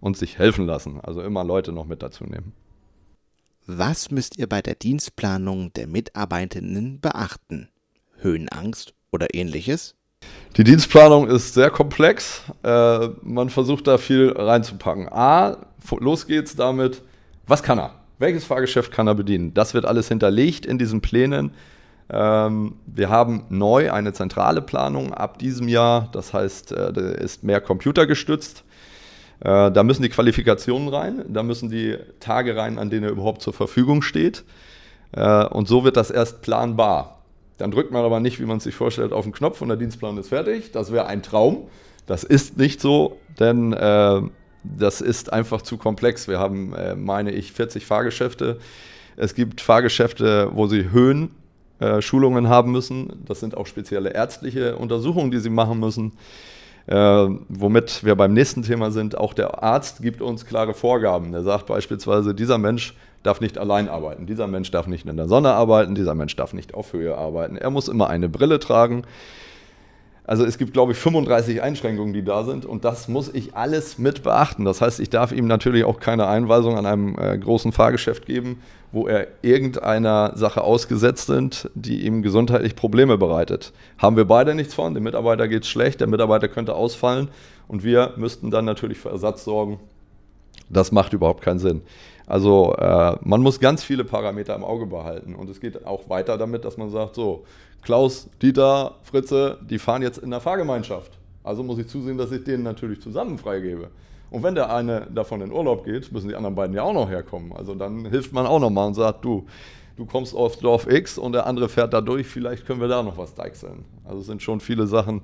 und 0.00 0.16
sich 0.16 0.38
helfen 0.38 0.66
lassen. 0.66 1.00
Also 1.00 1.22
immer 1.22 1.44
Leute 1.44 1.72
noch 1.72 1.86
mit 1.86 2.02
dazu 2.02 2.24
nehmen. 2.24 2.52
Was 3.66 4.10
müsst 4.10 4.38
ihr 4.38 4.48
bei 4.48 4.62
der 4.62 4.74
Dienstplanung 4.74 5.72
der 5.74 5.86
Mitarbeitenden 5.86 7.00
beachten? 7.00 7.68
Höhenangst 8.18 8.94
oder 9.10 9.34
ähnliches? 9.34 9.94
Die 10.56 10.64
Dienstplanung 10.64 11.28
ist 11.28 11.54
sehr 11.54 11.70
komplex. 11.70 12.42
Äh, 12.62 13.08
man 13.22 13.48
versucht 13.50 13.86
da 13.86 13.98
viel 13.98 14.32
reinzupacken. 14.32 15.08
A, 15.10 15.58
los 15.98 16.26
geht's 16.26 16.56
damit, 16.56 17.02
was 17.46 17.62
kann 17.62 17.78
er? 17.78 17.94
Welches 18.18 18.44
Fahrgeschäft 18.44 18.92
kann 18.92 19.06
er 19.06 19.14
bedienen? 19.14 19.54
Das 19.54 19.72
wird 19.72 19.86
alles 19.86 20.08
hinterlegt 20.08 20.66
in 20.66 20.78
diesen 20.78 21.00
Plänen. 21.00 21.52
Ähm, 22.10 22.74
wir 22.86 23.08
haben 23.08 23.44
neu 23.48 23.92
eine 23.92 24.12
zentrale 24.12 24.60
Planung 24.60 25.14
ab 25.14 25.38
diesem 25.38 25.68
Jahr. 25.68 26.08
Das 26.12 26.34
heißt, 26.34 26.72
äh, 26.72 27.22
ist 27.22 27.44
mehr 27.44 27.60
computergestützt. 27.60 28.64
Äh, 29.40 29.70
da 29.70 29.82
müssen 29.82 30.02
die 30.02 30.08
Qualifikationen 30.08 30.88
rein, 30.88 31.24
da 31.28 31.42
müssen 31.42 31.70
die 31.70 31.96
Tage 32.20 32.56
rein, 32.56 32.78
an 32.78 32.90
denen 32.90 33.04
er 33.04 33.10
überhaupt 33.10 33.42
zur 33.42 33.52
Verfügung 33.52 34.02
steht. 34.02 34.44
Äh, 35.12 35.46
und 35.46 35.66
so 35.66 35.84
wird 35.84 35.96
das 35.96 36.10
erst 36.10 36.42
planbar. 36.42 37.22
Dann 37.58 37.70
drückt 37.70 37.90
man 37.90 38.04
aber 38.04 38.20
nicht, 38.20 38.40
wie 38.40 38.46
man 38.46 38.60
sich 38.60 38.74
vorstellt, 38.74 39.12
auf 39.12 39.24
den 39.24 39.32
Knopf 39.32 39.60
und 39.60 39.68
der 39.68 39.76
Dienstplan 39.76 40.16
ist 40.18 40.28
fertig. 40.28 40.72
Das 40.72 40.92
wäre 40.92 41.06
ein 41.06 41.22
Traum. 41.22 41.68
Das 42.06 42.24
ist 42.24 42.56
nicht 42.56 42.80
so, 42.80 43.18
denn 43.38 43.72
äh, 43.72 44.22
das 44.62 45.00
ist 45.00 45.32
einfach 45.32 45.62
zu 45.62 45.76
komplex. 45.76 46.28
Wir 46.28 46.38
haben, 46.38 46.74
äh, 46.74 46.94
meine 46.94 47.32
ich, 47.32 47.52
40 47.52 47.86
Fahrgeschäfte. 47.86 48.58
Es 49.16 49.34
gibt 49.34 49.60
Fahrgeschäfte, 49.60 50.50
wo 50.54 50.66
sie 50.66 50.90
Höhenschulungen 50.90 52.44
äh, 52.46 52.48
haben 52.48 52.72
müssen. 52.72 53.22
Das 53.26 53.40
sind 53.40 53.56
auch 53.56 53.66
spezielle 53.66 54.10
ärztliche 54.10 54.76
Untersuchungen, 54.76 55.30
die 55.30 55.38
sie 55.38 55.50
machen 55.50 55.80
müssen. 55.80 56.12
Äh, 56.86 56.94
womit 57.48 58.04
wir 58.04 58.14
beim 58.14 58.32
nächsten 58.32 58.62
Thema 58.62 58.90
sind, 58.90 59.16
auch 59.16 59.32
der 59.32 59.62
Arzt 59.62 60.02
gibt 60.02 60.22
uns 60.22 60.46
klare 60.46 60.74
Vorgaben. 60.74 61.32
Er 61.34 61.42
sagt 61.42 61.66
beispielsweise, 61.66 62.34
dieser 62.34 62.58
Mensch 62.58 62.94
darf 63.22 63.40
nicht 63.40 63.58
allein 63.58 63.88
arbeiten, 63.88 64.26
dieser 64.26 64.46
Mensch 64.46 64.70
darf 64.70 64.86
nicht 64.86 65.06
in 65.06 65.16
der 65.16 65.28
Sonne 65.28 65.52
arbeiten, 65.52 65.94
dieser 65.94 66.14
Mensch 66.14 66.36
darf 66.36 66.52
nicht 66.52 66.74
auf 66.74 66.92
Höhe 66.92 67.16
arbeiten. 67.16 67.56
Er 67.56 67.70
muss 67.70 67.88
immer 67.88 68.08
eine 68.08 68.28
Brille 68.28 68.58
tragen. 68.58 69.04
Also 70.24 70.44
es 70.44 70.58
gibt, 70.58 70.72
glaube 70.72 70.92
ich, 70.92 70.98
35 70.98 71.62
Einschränkungen, 71.62 72.12
die 72.12 72.22
da 72.22 72.44
sind 72.44 72.64
und 72.64 72.84
das 72.84 73.08
muss 73.08 73.32
ich 73.32 73.56
alles 73.56 73.98
mit 73.98 74.22
beachten. 74.22 74.64
Das 74.64 74.80
heißt, 74.80 75.00
ich 75.00 75.10
darf 75.10 75.32
ihm 75.32 75.46
natürlich 75.46 75.84
auch 75.84 75.98
keine 75.98 76.28
Einweisung 76.28 76.76
an 76.76 76.86
einem 76.86 77.18
äh, 77.18 77.36
großen 77.38 77.72
Fahrgeschäft 77.72 78.26
geben, 78.26 78.60
wo 78.92 79.06
er 79.06 79.28
irgendeiner 79.42 80.32
Sache 80.36 80.62
ausgesetzt 80.62 81.26
sind, 81.26 81.70
die 81.74 82.04
ihm 82.04 82.22
gesundheitlich 82.22 82.76
Probleme 82.76 83.18
bereitet. 83.18 83.72
Haben 83.98 84.16
wir 84.16 84.24
beide 84.24 84.54
nichts 84.54 84.74
von, 84.74 84.94
dem 84.94 85.04
Mitarbeiter 85.04 85.48
geht 85.48 85.62
es 85.62 85.68
schlecht, 85.68 86.00
der 86.00 86.06
Mitarbeiter 86.08 86.48
könnte 86.48 86.74
ausfallen 86.74 87.28
und 87.66 87.84
wir 87.84 88.14
müssten 88.16 88.50
dann 88.50 88.64
natürlich 88.64 88.98
für 88.98 89.10
Ersatz 89.10 89.44
sorgen. 89.44 89.80
Das 90.68 90.92
macht 90.92 91.12
überhaupt 91.12 91.42
keinen 91.42 91.58
Sinn. 91.58 91.82
Also 92.26 92.74
äh, 92.76 93.16
man 93.22 93.42
muss 93.42 93.58
ganz 93.58 93.82
viele 93.82 94.04
Parameter 94.04 94.54
im 94.54 94.62
Auge 94.62 94.86
behalten 94.86 95.34
und 95.34 95.50
es 95.50 95.60
geht 95.60 95.84
auch 95.84 96.08
weiter 96.08 96.38
damit, 96.38 96.64
dass 96.64 96.76
man 96.76 96.88
sagt, 96.88 97.16
so, 97.16 97.44
Klaus, 97.82 98.28
Dieter, 98.42 98.96
Fritze, 99.02 99.58
die 99.62 99.78
fahren 99.78 100.02
jetzt 100.02 100.18
in 100.18 100.30
der 100.30 100.40
Fahrgemeinschaft. 100.40 101.18
Also 101.42 101.62
muss 101.62 101.78
ich 101.78 101.88
zusehen, 101.88 102.18
dass 102.18 102.30
ich 102.32 102.44
denen 102.44 102.62
natürlich 102.62 103.00
zusammen 103.00 103.38
freigebe. 103.38 103.88
Und 104.30 104.42
wenn 104.42 104.54
der 104.54 104.72
eine 104.72 105.08
davon 105.12 105.40
in 105.40 105.50
Urlaub 105.50 105.84
geht, 105.84 106.12
müssen 106.12 106.28
die 106.28 106.36
anderen 106.36 106.54
beiden 106.54 106.74
ja 106.74 106.82
auch 106.82 106.92
noch 106.92 107.10
herkommen. 107.10 107.52
Also 107.52 107.74
dann 107.74 108.04
hilft 108.04 108.32
man 108.32 108.46
auch 108.46 108.60
nochmal 108.60 108.86
und 108.86 108.94
sagt, 108.94 109.24
du, 109.24 109.46
du 109.96 110.06
kommst 110.06 110.34
auf 110.34 110.58
Dorf 110.58 110.86
X 110.86 111.18
und 111.18 111.32
der 111.32 111.46
andere 111.46 111.68
fährt 111.68 111.92
da 111.92 112.00
durch, 112.00 112.26
vielleicht 112.26 112.66
können 112.66 112.80
wir 112.80 112.88
da 112.88 113.02
noch 113.02 113.18
was 113.18 113.34
deichseln. 113.34 113.84
Also 114.04 114.20
es 114.20 114.26
sind 114.26 114.42
schon 114.42 114.60
viele 114.60 114.86
Sachen, 114.86 115.22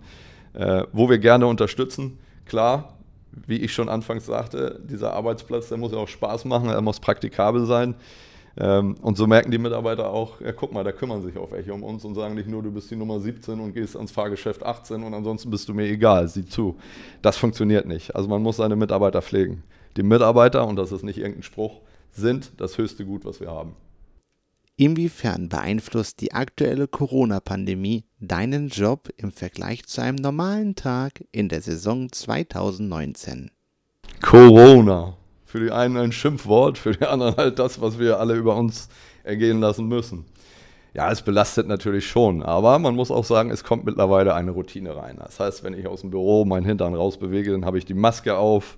äh, 0.55 0.85
wo 0.93 1.09
wir 1.09 1.19
gerne 1.19 1.47
unterstützen. 1.47 2.19
Klar, 2.47 2.95
wie 3.47 3.59
ich 3.59 3.73
schon 3.73 3.89
anfangs 3.89 4.27
sagte, 4.27 4.81
dieser 4.83 5.13
Arbeitsplatz, 5.13 5.69
der 5.69 5.79
muss 5.79 5.93
ja 5.93 5.99
auch 5.99 6.09
Spaß 6.09 6.47
machen, 6.47 6.69
er 6.69 6.81
muss 6.81 6.99
praktikabel 6.99 7.67
sein. 7.67 7.95
Ähm, 8.59 8.97
und 9.03 9.17
so 9.17 9.27
merken 9.27 9.51
die 9.51 9.59
Mitarbeiter 9.59 10.11
auch, 10.11 10.41
ja, 10.41 10.53
guck 10.53 10.73
mal, 10.73 10.83
da 10.83 10.93
kümmern 10.93 11.23
sich 11.23 11.37
auch 11.37 11.51
welche 11.53 11.75
um 11.75 11.83
uns 11.83 12.05
und 12.05 12.15
sagen 12.15 12.35
nicht 12.35 12.49
nur, 12.49 12.63
du 12.63 12.71
bist 12.71 12.91
die 12.91 12.97
Nummer 12.97 13.21
17 13.21 13.61
und 13.61 13.75
gehst 13.75 13.97
ans 13.97 14.13
Fahrgeschäft 14.13 14.63
18 14.63 15.03
und 15.03 15.13
ansonsten 15.13 15.51
bist 15.51 15.69
du 15.69 15.75
mir 15.75 15.87
egal, 15.87 16.29
sieh 16.29 16.47
zu. 16.47 16.77
Das 17.21 17.37
funktioniert 17.37 17.87
nicht. 17.87 18.17
Also 18.17 18.29
man 18.29 18.43
muss 18.43 18.57
seine 18.57 18.77
Mitarbeiter 18.77 19.21
pflegen. 19.21 19.63
Die 19.97 20.03
Mitarbeiter, 20.03 20.67
und 20.67 20.77
das 20.77 20.93
ist 20.93 21.03
nicht 21.03 21.19
irgendein 21.19 21.43
Spruch, 21.43 21.81
sind 22.13 22.53
das 22.59 22.79
höchste 22.79 23.05
Gut, 23.05 23.25
was 23.25 23.41
wir 23.41 23.51
haben. 23.51 23.77
Inwiefern 24.79 25.49
beeinflusst 25.49 26.21
die 26.21 26.33
aktuelle 26.33 26.87
Corona-Pandemie 26.87 28.05
deinen 28.21 28.69
Job 28.69 29.09
im 29.17 29.33
Vergleich 29.33 29.87
zu 29.87 30.03
einem 30.03 30.17
normalen 30.17 30.75
Tag 30.75 31.25
in 31.33 31.49
der 31.49 31.63
Saison 31.63 32.13
2019? 32.13 33.51
Corona. 34.21 35.17
Für 35.57 35.65
die 35.65 35.71
einen 35.71 35.97
ein 35.97 36.13
Schimpfwort, 36.13 36.77
für 36.77 36.93
die 36.93 37.07
anderen 37.07 37.35
halt 37.39 37.59
das, 37.59 37.81
was 37.81 37.99
wir 37.99 38.21
alle 38.21 38.35
über 38.35 38.57
uns 38.57 38.91
ergehen 39.25 39.59
lassen 39.59 39.89
müssen. 39.89 40.27
Ja, 40.93 41.11
es 41.11 41.23
belastet 41.23 41.67
natürlich 41.67 42.07
schon, 42.07 42.43
aber 42.43 42.79
man 42.79 42.95
muss 42.95 43.11
auch 43.11 43.25
sagen, 43.25 43.51
es 43.51 43.65
kommt 43.65 43.87
mittlerweile 43.87 44.35
eine 44.35 44.51
Routine 44.51 44.95
rein. 44.95 45.17
Das 45.19 45.41
heißt, 45.41 45.65
wenn 45.65 45.73
ich 45.73 45.87
aus 45.87 46.03
dem 46.03 46.11
Büro 46.11 46.45
meinen 46.45 46.67
Hintern 46.67 46.93
rausbewege, 46.93 47.53
dann 47.53 47.65
habe 47.65 47.79
ich 47.79 47.87
die 47.87 47.95
Maske 47.95 48.37
auf. 48.37 48.77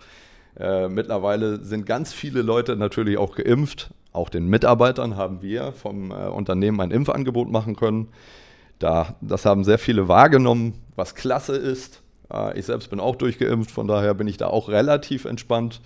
Äh, 0.57 0.89
mittlerweile 0.89 1.65
sind 1.65 1.85
ganz 1.85 2.13
viele 2.13 2.43
Leute 2.43 2.77
natürlich 2.77 3.19
auch 3.19 3.35
geimpft, 3.35 3.91
auch 4.13 4.29
den 4.29 4.47
Mitarbeitern 4.47 5.17
haben 5.17 5.43
wir 5.43 5.73
vom 5.73 6.13
äh, 6.13 6.29
Unternehmen 6.29 6.81
ein 6.81 6.93
Impfangebot 6.93 7.51
machen 7.51 7.75
können. 7.75 8.07
Da, 8.79 9.17
das 9.21 9.45
haben 9.45 9.65
sehr 9.65 9.79
viele 9.79 10.07
wahrgenommen, 10.07 10.75
was 10.95 11.17
klasse 11.17 11.57
ist. 11.57 12.03
Äh, 12.33 12.57
ich 12.57 12.67
selbst 12.67 12.89
bin 12.89 13.01
auch 13.01 13.17
durchgeimpft, 13.17 13.73
von 13.73 13.89
daher 13.89 14.15
bin 14.15 14.29
ich 14.29 14.37
da 14.37 14.47
auch 14.47 14.69
relativ 14.69 15.25
entspannt. 15.25 15.81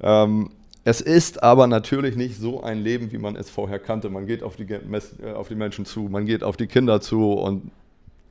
Ähm, 0.00 0.50
es 0.84 1.00
ist 1.00 1.42
aber 1.42 1.66
natürlich 1.66 2.16
nicht 2.16 2.36
so 2.36 2.62
ein 2.62 2.82
Leben, 2.82 3.12
wie 3.12 3.18
man 3.18 3.36
es 3.36 3.50
vorher 3.50 3.78
kannte. 3.78 4.08
Man 4.10 4.26
geht 4.26 4.42
auf 4.42 4.56
die, 4.56 4.64
äh, 4.64 5.32
auf 5.34 5.48
die 5.48 5.54
Menschen 5.54 5.84
zu, 5.84 6.02
man 6.02 6.26
geht 6.26 6.42
auf 6.42 6.56
die 6.56 6.66
Kinder 6.66 7.00
zu 7.00 7.32
und 7.32 7.70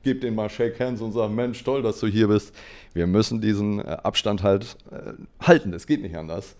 gibt 0.02 0.24
denen 0.24 0.34
mal 0.34 0.50
Shake 0.50 0.78
Hands 0.80 1.00
und 1.00 1.12
sagt, 1.12 1.32
Mensch, 1.32 1.62
toll, 1.62 1.82
dass 1.82 2.00
du 2.00 2.08
hier 2.08 2.28
bist. 2.28 2.52
Wir 2.92 3.06
müssen 3.06 3.40
diesen 3.40 3.78
äh, 3.78 3.82
Abstand 4.02 4.42
halt 4.42 4.76
äh, 4.90 5.12
halten. 5.40 5.72
Es 5.72 5.86
geht 5.86 6.02
nicht 6.02 6.16
anders 6.16 6.56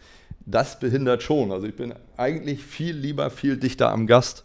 das 0.47 0.79
behindert 0.79 1.23
schon. 1.23 1.53
Also 1.53 1.67
ich 1.67 1.75
bin 1.75 1.95
eigentlich 2.17 2.63
viel 2.63 2.97
lieber, 2.97 3.31
viel 3.31 3.57
dichter 3.57 3.91
am 3.91 4.07
Gast. 4.07 4.45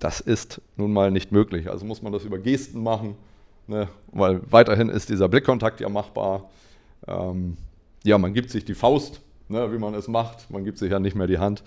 Das 0.00 0.20
ist 0.20 0.60
nun 0.76 0.92
mal 0.92 1.10
nicht 1.10 1.32
möglich. 1.32 1.70
Also 1.70 1.84
muss 1.84 2.02
man 2.02 2.12
das 2.12 2.24
über 2.24 2.38
Gesten 2.38 2.82
machen, 2.82 3.16
ne? 3.66 3.88
weil 4.12 4.40
weiterhin 4.50 4.88
ist 4.88 5.08
dieser 5.08 5.28
Blickkontakt 5.28 5.80
ja 5.80 5.88
machbar. 5.88 6.50
Ähm, 7.06 7.56
ja, 8.02 8.18
man 8.18 8.34
gibt 8.34 8.50
sich 8.50 8.64
die 8.64 8.74
Faust, 8.74 9.20
ne? 9.48 9.72
wie 9.72 9.78
man 9.78 9.94
es 9.94 10.08
macht. 10.08 10.50
Man 10.50 10.64
gibt 10.64 10.78
sich 10.78 10.90
ja 10.90 10.98
nicht 10.98 11.16
mehr 11.16 11.26
die 11.26 11.38
Hand. 11.38 11.62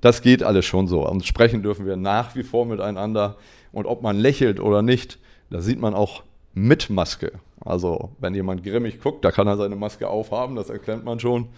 Das 0.00 0.22
geht 0.22 0.42
alles 0.42 0.64
schon 0.64 0.86
so. 0.86 1.08
Und 1.08 1.26
sprechen 1.26 1.62
dürfen 1.62 1.86
wir 1.86 1.96
nach 1.96 2.34
wie 2.36 2.42
vor 2.42 2.66
miteinander. 2.66 3.36
Und 3.72 3.86
ob 3.86 4.02
man 4.02 4.16
lächelt 4.16 4.60
oder 4.60 4.82
nicht, 4.82 5.18
das 5.50 5.64
sieht 5.64 5.80
man 5.80 5.94
auch 5.94 6.22
mit 6.54 6.90
Maske. 6.90 7.32
Also 7.60 8.10
wenn 8.18 8.34
jemand 8.34 8.62
grimmig 8.62 9.00
guckt, 9.00 9.24
da 9.24 9.30
kann 9.30 9.46
er 9.46 9.56
seine 9.56 9.76
Maske 9.76 10.08
aufhaben, 10.08 10.56
das 10.56 10.70
erkennt 10.70 11.04
man 11.04 11.20
schon. 11.20 11.48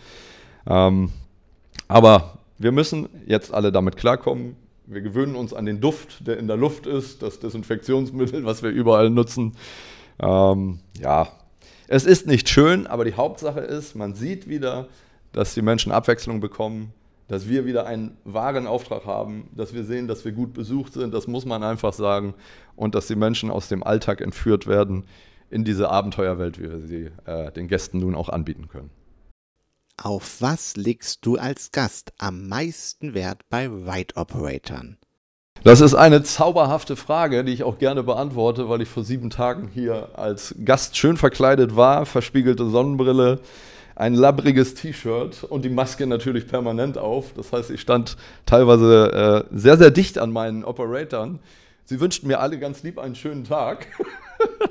Ähm, 0.66 1.10
aber 1.88 2.38
wir 2.58 2.72
müssen 2.72 3.08
jetzt 3.26 3.52
alle 3.52 3.72
damit 3.72 3.96
klarkommen. 3.96 4.56
Wir 4.86 5.02
gewöhnen 5.02 5.36
uns 5.36 5.54
an 5.54 5.66
den 5.66 5.80
Duft, 5.80 6.26
der 6.26 6.38
in 6.38 6.46
der 6.46 6.56
Luft 6.56 6.86
ist, 6.86 7.22
das 7.22 7.38
Desinfektionsmittel, 7.38 8.44
was 8.44 8.62
wir 8.62 8.70
überall 8.70 9.10
nutzen. 9.10 9.54
Ähm, 10.18 10.80
ja, 11.00 11.28
es 11.88 12.04
ist 12.04 12.26
nicht 12.26 12.48
schön, 12.48 12.86
aber 12.86 13.04
die 13.04 13.14
Hauptsache 13.14 13.60
ist, 13.60 13.94
man 13.94 14.14
sieht 14.14 14.48
wieder, 14.48 14.88
dass 15.32 15.54
die 15.54 15.62
Menschen 15.62 15.92
Abwechslung 15.92 16.40
bekommen, 16.40 16.92
dass 17.28 17.48
wir 17.48 17.64
wieder 17.64 17.86
einen 17.86 18.16
wahren 18.24 18.66
Auftrag 18.66 19.04
haben, 19.04 19.48
dass 19.54 19.72
wir 19.72 19.84
sehen, 19.84 20.08
dass 20.08 20.24
wir 20.24 20.32
gut 20.32 20.52
besucht 20.52 20.94
sind, 20.94 21.14
das 21.14 21.28
muss 21.28 21.44
man 21.44 21.62
einfach 21.62 21.92
sagen, 21.92 22.34
und 22.74 22.94
dass 22.94 23.06
die 23.06 23.14
Menschen 23.14 23.50
aus 23.50 23.68
dem 23.68 23.84
Alltag 23.84 24.20
entführt 24.20 24.66
werden 24.66 25.04
in 25.48 25.64
diese 25.64 25.90
Abenteuerwelt, 25.90 26.58
wie 26.58 26.70
wir 26.70 26.80
sie 26.80 27.10
äh, 27.26 27.52
den 27.52 27.68
Gästen 27.68 27.98
nun 28.00 28.14
auch 28.14 28.28
anbieten 28.28 28.68
können. 28.68 28.90
Auf 30.02 30.40
was 30.40 30.76
legst 30.76 31.26
du 31.26 31.36
als 31.36 31.72
Gast 31.72 32.12
am 32.18 32.48
meisten 32.48 33.14
Wert 33.14 33.42
bei 33.50 33.68
Ride 33.68 34.16
Operatoren? 34.16 34.96
Das 35.62 35.82
ist 35.82 35.94
eine 35.94 36.22
zauberhafte 36.22 36.96
Frage, 36.96 37.44
die 37.44 37.52
ich 37.52 37.64
auch 37.64 37.78
gerne 37.78 38.02
beantworte, 38.02 38.70
weil 38.70 38.80
ich 38.80 38.88
vor 38.88 39.04
sieben 39.04 39.28
Tagen 39.28 39.68
hier 39.68 40.08
als 40.14 40.54
Gast 40.64 40.96
schön 40.96 41.18
verkleidet 41.18 41.76
war, 41.76 42.06
verspiegelte 42.06 42.70
Sonnenbrille, 42.70 43.40
ein 44.00 44.14
labbriges 44.14 44.72
T-Shirt 44.72 45.44
und 45.44 45.62
die 45.62 45.68
Maske 45.68 46.06
natürlich 46.06 46.46
permanent 46.48 46.96
auf. 46.96 47.34
Das 47.34 47.52
heißt, 47.52 47.70
ich 47.70 47.82
stand 47.82 48.16
teilweise 48.46 49.46
äh, 49.52 49.56
sehr, 49.56 49.76
sehr 49.76 49.90
dicht 49.90 50.16
an 50.16 50.32
meinen 50.32 50.64
Operatoren. 50.64 51.38
Sie 51.84 52.00
wünschten 52.00 52.26
mir 52.26 52.40
alle 52.40 52.58
ganz 52.58 52.82
lieb 52.82 52.98
einen 52.98 53.14
schönen 53.14 53.44
Tag. 53.44 53.88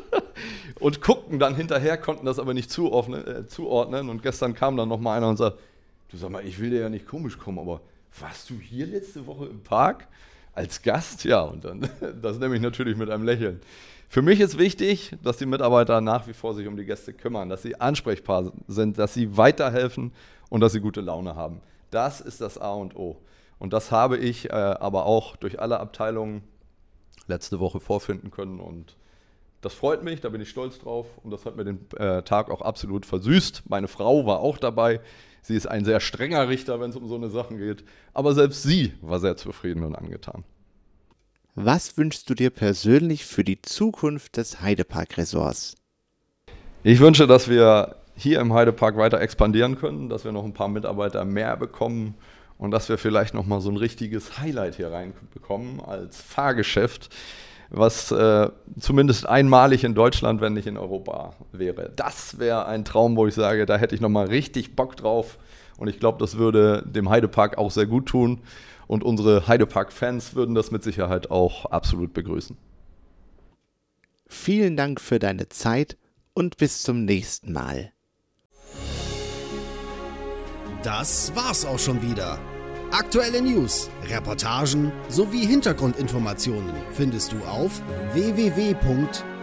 und 0.79 1.01
guckten 1.01 1.37
dann 1.37 1.53
hinterher, 1.53 1.99
konnten 1.99 2.25
das 2.25 2.39
aber 2.39 2.55
nicht 2.55 2.71
zuordnen. 2.71 3.27
Äh, 3.27 3.47
zuordnen. 3.47 4.09
Und 4.09 4.23
gestern 4.23 4.55
kam 4.55 4.75
dann 4.77 4.89
nochmal 4.89 5.17
einer 5.17 5.29
und 5.29 5.37
sagt, 5.37 5.59
du 6.09 6.17
sag 6.17 6.31
mal, 6.31 6.43
ich 6.43 6.59
will 6.59 6.71
dir 6.71 6.79
ja 6.81 6.89
nicht 6.89 7.05
komisch 7.05 7.37
kommen, 7.37 7.59
aber 7.59 7.81
warst 8.19 8.49
du 8.49 8.55
hier 8.55 8.87
letzte 8.87 9.27
Woche 9.27 9.45
im 9.45 9.61
Park 9.61 10.07
als 10.55 10.81
Gast? 10.81 11.23
Ja, 11.23 11.41
und 11.41 11.63
dann, 11.63 11.87
das 12.21 12.39
nehme 12.39 12.55
ich 12.55 12.61
natürlich 12.63 12.97
mit 12.97 13.11
einem 13.11 13.25
Lächeln. 13.25 13.61
Für 14.11 14.23
mich 14.23 14.39
ist 14.39 14.57
wichtig, 14.57 15.15
dass 15.23 15.37
die 15.37 15.45
Mitarbeiter 15.45 16.01
nach 16.01 16.27
wie 16.27 16.33
vor 16.33 16.55
sich 16.55 16.65
um 16.65 16.75
die 16.75 16.85
Gäste 16.85 17.13
kümmern, 17.13 17.47
dass 17.47 17.61
sie 17.61 17.79
ansprechbar 17.79 18.51
sind, 18.67 18.97
dass 18.97 19.13
sie 19.13 19.37
weiterhelfen 19.37 20.11
und 20.49 20.61
dass 20.61 20.71
sie 20.71 20.79
gute 20.79 21.01
Laune 21.01 21.35
haben. 21.35 21.61
Das 21.91 22.19
ist 22.19 22.41
das 22.41 22.57
A 22.57 22.73
und 22.73 22.95
O. 22.95 23.17
Und 23.59 23.71
das 23.71 23.91
habe 23.91 24.17
ich 24.17 24.49
äh, 24.49 24.53
aber 24.53 25.05
auch 25.05 25.35
durch 25.35 25.59
alle 25.59 25.79
Abteilungen 25.79 26.41
letzte 27.27 27.59
Woche 27.59 27.79
vorfinden 27.79 28.31
können 28.31 28.59
und 28.59 28.97
das 29.61 29.75
freut 29.75 30.03
mich, 30.03 30.21
da 30.21 30.29
bin 30.29 30.41
ich 30.41 30.49
stolz 30.49 30.79
drauf 30.79 31.05
und 31.21 31.29
das 31.29 31.45
hat 31.45 31.55
mir 31.55 31.65
den 31.65 31.85
äh, 31.97 32.23
Tag 32.23 32.49
auch 32.49 32.61
absolut 32.61 33.05
versüßt. 33.05 33.69
Meine 33.69 33.89
Frau 33.89 34.25
war 34.25 34.39
auch 34.39 34.57
dabei. 34.57 35.01
Sie 35.43 35.55
ist 35.55 35.67
ein 35.67 35.85
sehr 35.85 35.99
strenger 35.99 36.47
Richter, 36.47 36.79
wenn 36.79 36.89
es 36.89 36.95
um 36.95 37.07
so 37.07 37.15
eine 37.15 37.29
Sachen 37.29 37.57
geht. 37.57 37.83
Aber 38.13 38.33
selbst 38.33 38.63
sie 38.63 38.93
war 39.01 39.19
sehr 39.19 39.35
zufrieden 39.35 39.83
und 39.83 39.95
angetan. 39.95 40.45
Was 41.61 41.97
wünschst 41.97 42.29
du 42.29 42.35
dir 42.35 42.51
persönlich 42.51 43.25
für 43.25 43.43
die 43.43 43.61
Zukunft 43.61 44.37
des 44.37 44.61
Heidepark 44.61 45.17
Resorts? 45.17 45.75
Ich 46.83 47.01
wünsche, 47.01 47.27
dass 47.27 47.49
wir 47.49 47.97
hier 48.15 48.39
im 48.39 48.53
Heidepark 48.53 48.95
weiter 48.95 49.19
expandieren 49.19 49.77
können, 49.77 50.07
dass 50.07 50.23
wir 50.23 50.31
noch 50.31 50.45
ein 50.45 50.53
paar 50.53 50.69
Mitarbeiter 50.69 51.25
mehr 51.25 51.57
bekommen 51.57 52.15
und 52.57 52.71
dass 52.71 52.87
wir 52.87 52.97
vielleicht 52.97 53.33
noch 53.33 53.45
mal 53.45 53.59
so 53.59 53.69
ein 53.69 53.75
richtiges 53.75 54.39
Highlight 54.39 54.75
hier 54.75 54.89
reinbekommen 54.93 55.81
als 55.81 56.21
Fahrgeschäft 56.21 57.09
was 57.71 58.11
äh, 58.11 58.49
zumindest 58.79 59.27
einmalig 59.27 59.83
in 59.83 59.93
Deutschland, 59.93 60.41
wenn 60.41 60.53
nicht 60.53 60.65
in 60.65 60.77
Europa 60.77 61.33
wäre. 61.51 61.91
Das 61.95 62.39
wäre 62.39 62.65
ein 62.65 62.83
Traum, 62.83 63.15
wo 63.15 63.27
ich 63.27 63.35
sage, 63.35 63.65
da 63.65 63.77
hätte 63.77 63.93
ich 63.93 64.01
nochmal 64.01 64.27
richtig 64.27 64.75
Bock 64.75 64.97
drauf. 64.97 65.37
Und 65.79 65.87
ich 65.87 65.99
glaube, 65.99 66.17
das 66.19 66.37
würde 66.37 66.83
dem 66.85 67.09
Heidepark 67.09 67.57
auch 67.57 67.71
sehr 67.71 67.87
gut 67.87 68.05
tun. 68.05 68.41
Und 68.87 69.03
unsere 69.03 69.47
Heidepark-Fans 69.47 70.35
würden 70.35 70.55
das 70.55 70.71
mit 70.71 70.83
Sicherheit 70.83 71.31
auch 71.31 71.65
absolut 71.65 72.13
begrüßen. 72.13 72.57
Vielen 74.27 74.75
Dank 74.75 74.99
für 74.99 75.19
deine 75.19 75.49
Zeit 75.49 75.97
und 76.33 76.57
bis 76.57 76.83
zum 76.83 77.05
nächsten 77.05 77.53
Mal. 77.53 77.93
Das 80.83 81.33
war's 81.35 81.65
auch 81.65 81.79
schon 81.79 82.01
wieder. 82.01 82.39
Aktuelle 82.91 83.41
News, 83.41 83.89
Reportagen 84.09 84.91
sowie 85.09 85.45
Hintergrundinformationen 85.45 86.73
findest 86.91 87.31
du 87.31 87.37
auf 87.45 87.81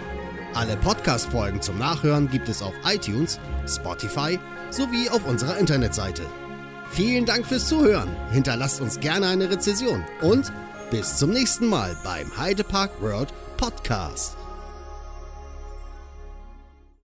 Alle 0.55 0.77
Podcast-Folgen 0.77 1.61
zum 1.63 1.79
Nachhören 1.79 2.29
gibt 2.29 2.49
es 2.49 2.61
auf 2.63 2.75
iTunes, 2.85 3.39
Spotify 3.69 4.37
sowie 4.71 5.09
auf 5.11 5.25
unserer 5.27 5.59
Internetseite. 5.59 6.23
Vielen 6.91 7.25
Dank 7.25 7.47
fürs 7.47 7.69
Zuhören, 7.69 8.09
hinterlasst 8.33 8.81
uns 8.81 8.99
gerne 8.99 9.29
eine 9.29 9.49
Rezession 9.51 10.05
und 10.23 10.53
bis 10.91 11.19
zum 11.19 11.31
nächsten 11.31 11.67
Mal 11.67 11.97
beim 12.03 12.37
Heidepark 12.37 12.91
World 13.01 13.33
Podcast. 13.57 14.40